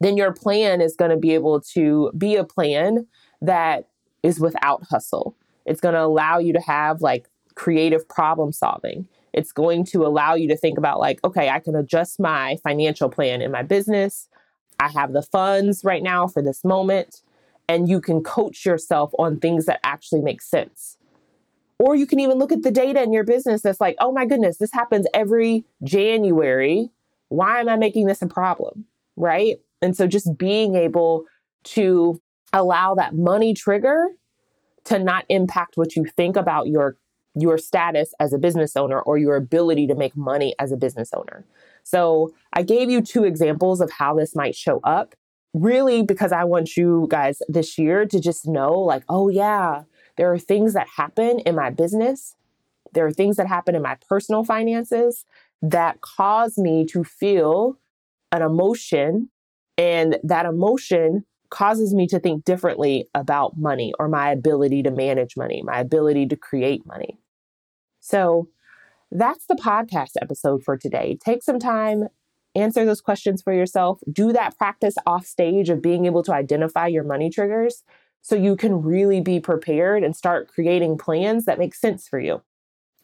then 0.00 0.16
your 0.16 0.32
plan 0.32 0.80
is 0.80 0.96
going 0.96 1.12
to 1.12 1.16
be 1.16 1.32
able 1.32 1.60
to 1.60 2.10
be 2.18 2.34
a 2.34 2.42
plan 2.42 3.06
that 3.40 3.88
is 4.24 4.40
without 4.40 4.82
hustle. 4.90 5.36
It's 5.66 5.80
going 5.80 5.94
to 5.94 6.02
allow 6.02 6.38
you 6.38 6.52
to 6.52 6.60
have 6.60 7.00
like 7.00 7.28
creative 7.54 8.08
problem 8.08 8.50
solving. 8.52 9.06
It's 9.32 9.52
going 9.52 9.84
to 9.86 10.04
allow 10.04 10.34
you 10.34 10.48
to 10.48 10.56
think 10.56 10.76
about, 10.78 10.98
like, 10.98 11.20
okay, 11.24 11.48
I 11.48 11.60
can 11.60 11.76
adjust 11.76 12.18
my 12.18 12.56
financial 12.64 13.08
plan 13.08 13.40
in 13.40 13.52
my 13.52 13.62
business. 13.62 14.28
I 14.80 14.88
have 14.88 15.12
the 15.12 15.22
funds 15.22 15.84
right 15.84 16.02
now 16.02 16.26
for 16.26 16.42
this 16.42 16.64
moment. 16.64 17.22
And 17.68 17.88
you 17.88 18.00
can 18.00 18.22
coach 18.22 18.66
yourself 18.66 19.12
on 19.18 19.38
things 19.38 19.66
that 19.66 19.80
actually 19.84 20.22
make 20.22 20.42
sense. 20.42 20.98
Or 21.78 21.96
you 21.96 22.06
can 22.06 22.20
even 22.20 22.38
look 22.38 22.52
at 22.52 22.62
the 22.62 22.70
data 22.70 23.02
in 23.02 23.12
your 23.12 23.24
business 23.24 23.62
that's 23.62 23.80
like, 23.80 23.96
oh 23.98 24.12
my 24.12 24.26
goodness, 24.26 24.58
this 24.58 24.72
happens 24.72 25.06
every 25.12 25.64
January. 25.82 26.90
Why 27.28 27.60
am 27.60 27.68
I 27.68 27.76
making 27.76 28.06
this 28.06 28.22
a 28.22 28.26
problem? 28.26 28.86
Right. 29.16 29.58
And 29.82 29.96
so 29.96 30.06
just 30.06 30.38
being 30.38 30.76
able 30.76 31.24
to 31.64 32.20
allow 32.52 32.94
that 32.94 33.14
money 33.14 33.54
trigger 33.54 34.08
to 34.84 34.98
not 34.98 35.24
impact 35.28 35.76
what 35.76 35.96
you 35.96 36.04
think 36.04 36.36
about 36.36 36.68
your 36.68 36.96
your 37.36 37.58
status 37.58 38.14
as 38.20 38.32
a 38.32 38.38
business 38.38 38.76
owner 38.76 39.00
or 39.00 39.18
your 39.18 39.34
ability 39.34 39.88
to 39.88 39.94
make 39.96 40.16
money 40.16 40.54
as 40.60 40.70
a 40.70 40.76
business 40.76 41.10
owner. 41.12 41.44
So, 41.82 42.32
I 42.52 42.62
gave 42.62 42.88
you 42.90 43.02
two 43.02 43.24
examples 43.24 43.80
of 43.80 43.90
how 43.90 44.14
this 44.14 44.36
might 44.36 44.54
show 44.54 44.78
up, 44.84 45.16
really 45.52 46.02
because 46.02 46.30
I 46.30 46.44
want 46.44 46.76
you 46.76 47.06
guys 47.10 47.42
this 47.48 47.76
year 47.76 48.06
to 48.06 48.20
just 48.20 48.46
know 48.46 48.78
like, 48.78 49.02
oh 49.08 49.28
yeah, 49.28 49.82
there 50.16 50.32
are 50.32 50.38
things 50.38 50.74
that 50.74 50.88
happen 50.96 51.40
in 51.40 51.54
my 51.54 51.70
business. 51.70 52.36
There 52.92 53.06
are 53.06 53.12
things 53.12 53.36
that 53.36 53.48
happen 53.48 53.74
in 53.74 53.82
my 53.82 53.96
personal 54.08 54.44
finances 54.44 55.24
that 55.62 56.00
cause 56.00 56.58
me 56.58 56.84
to 56.86 57.02
feel 57.02 57.78
an 58.30 58.42
emotion 58.42 59.30
and 59.76 60.18
that 60.22 60.46
emotion 60.46 61.24
causes 61.50 61.94
me 61.94 62.06
to 62.08 62.18
think 62.18 62.44
differently 62.44 63.08
about 63.14 63.56
money 63.56 63.92
or 63.98 64.08
my 64.08 64.30
ability 64.30 64.82
to 64.82 64.90
manage 64.90 65.36
money, 65.36 65.62
my 65.64 65.78
ability 65.78 66.26
to 66.26 66.36
create 66.36 66.84
money. 66.86 67.18
So 68.00 68.48
that's 69.10 69.46
the 69.46 69.54
podcast 69.54 70.10
episode 70.20 70.62
for 70.64 70.76
today. 70.76 71.16
Take 71.24 71.42
some 71.42 71.58
time, 71.58 72.08
answer 72.54 72.84
those 72.84 73.00
questions 73.00 73.40
for 73.42 73.52
yourself, 73.52 74.00
do 74.10 74.32
that 74.32 74.58
practice 74.58 74.96
off 75.06 75.26
stage 75.26 75.70
of 75.70 75.80
being 75.80 76.06
able 76.06 76.22
to 76.24 76.34
identify 76.34 76.86
your 76.88 77.04
money 77.04 77.30
triggers 77.30 77.84
so 78.24 78.34
you 78.34 78.56
can 78.56 78.80
really 78.80 79.20
be 79.20 79.38
prepared 79.38 80.02
and 80.02 80.16
start 80.16 80.48
creating 80.48 80.96
plans 80.96 81.44
that 81.44 81.58
make 81.58 81.74
sense 81.74 82.08
for 82.08 82.18
you. 82.18 82.40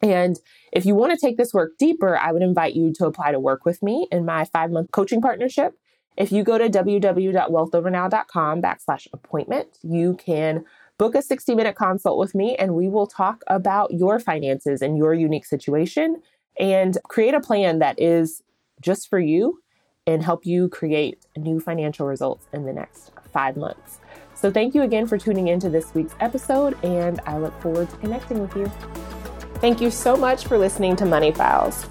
And 0.00 0.40
if 0.72 0.86
you 0.86 0.94
want 0.94 1.12
to 1.12 1.18
take 1.18 1.36
this 1.36 1.52
work 1.52 1.76
deeper, 1.78 2.16
I 2.16 2.32
would 2.32 2.40
invite 2.40 2.72
you 2.74 2.90
to 2.94 3.04
apply 3.04 3.32
to 3.32 3.38
work 3.38 3.66
with 3.66 3.82
me 3.82 4.08
in 4.10 4.24
my 4.24 4.46
five 4.46 4.70
month 4.70 4.92
coaching 4.92 5.20
partnership. 5.20 5.74
If 6.16 6.32
you 6.32 6.42
go 6.42 6.56
to 6.56 6.70
www.wealthovernow.com 6.70 8.62
backslash 8.62 9.08
appointment, 9.12 9.76
you 9.82 10.14
can 10.14 10.64
book 10.96 11.14
a 11.14 11.20
60 11.20 11.54
minute 11.54 11.76
consult 11.76 12.18
with 12.18 12.34
me 12.34 12.56
and 12.56 12.74
we 12.74 12.88
will 12.88 13.06
talk 13.06 13.42
about 13.46 13.92
your 13.92 14.18
finances 14.20 14.80
and 14.80 14.96
your 14.96 15.12
unique 15.12 15.44
situation 15.44 16.22
and 16.58 16.96
create 17.08 17.34
a 17.34 17.40
plan 17.40 17.78
that 17.80 18.00
is 18.00 18.42
just 18.80 19.10
for 19.10 19.20
you 19.20 19.60
and 20.06 20.22
help 20.22 20.46
you 20.46 20.70
create 20.70 21.26
new 21.36 21.60
financial 21.60 22.06
results 22.06 22.46
in 22.54 22.64
the 22.64 22.72
next 22.72 23.12
five 23.34 23.58
months. 23.58 24.00
So, 24.40 24.50
thank 24.50 24.74
you 24.74 24.82
again 24.82 25.06
for 25.06 25.18
tuning 25.18 25.48
into 25.48 25.68
this 25.68 25.94
week's 25.94 26.14
episode, 26.18 26.82
and 26.82 27.20
I 27.26 27.36
look 27.36 27.60
forward 27.60 27.90
to 27.90 27.96
connecting 27.98 28.40
with 28.40 28.56
you. 28.56 28.72
Thank 29.56 29.82
you 29.82 29.90
so 29.90 30.16
much 30.16 30.46
for 30.46 30.56
listening 30.56 30.96
to 30.96 31.04
Money 31.04 31.30
Files. 31.30 31.86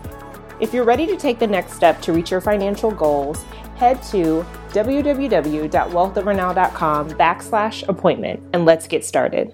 If 0.59 0.73
you're 0.73 0.83
ready 0.83 1.05
to 1.05 1.15
take 1.15 1.38
the 1.38 1.45
next 1.45 1.73
step 1.73 2.01
to 2.01 2.12
reach 2.12 2.31
your 2.31 2.41
financial 2.41 2.89
goals, 2.89 3.43
head 3.75 4.01
to 4.03 4.43
www.wealthovernow.com 4.69 7.09
backslash 7.12 7.88
appointment 7.88 8.41
and 8.53 8.65
let's 8.65 8.88
get 8.88 9.05
started. 9.05 9.53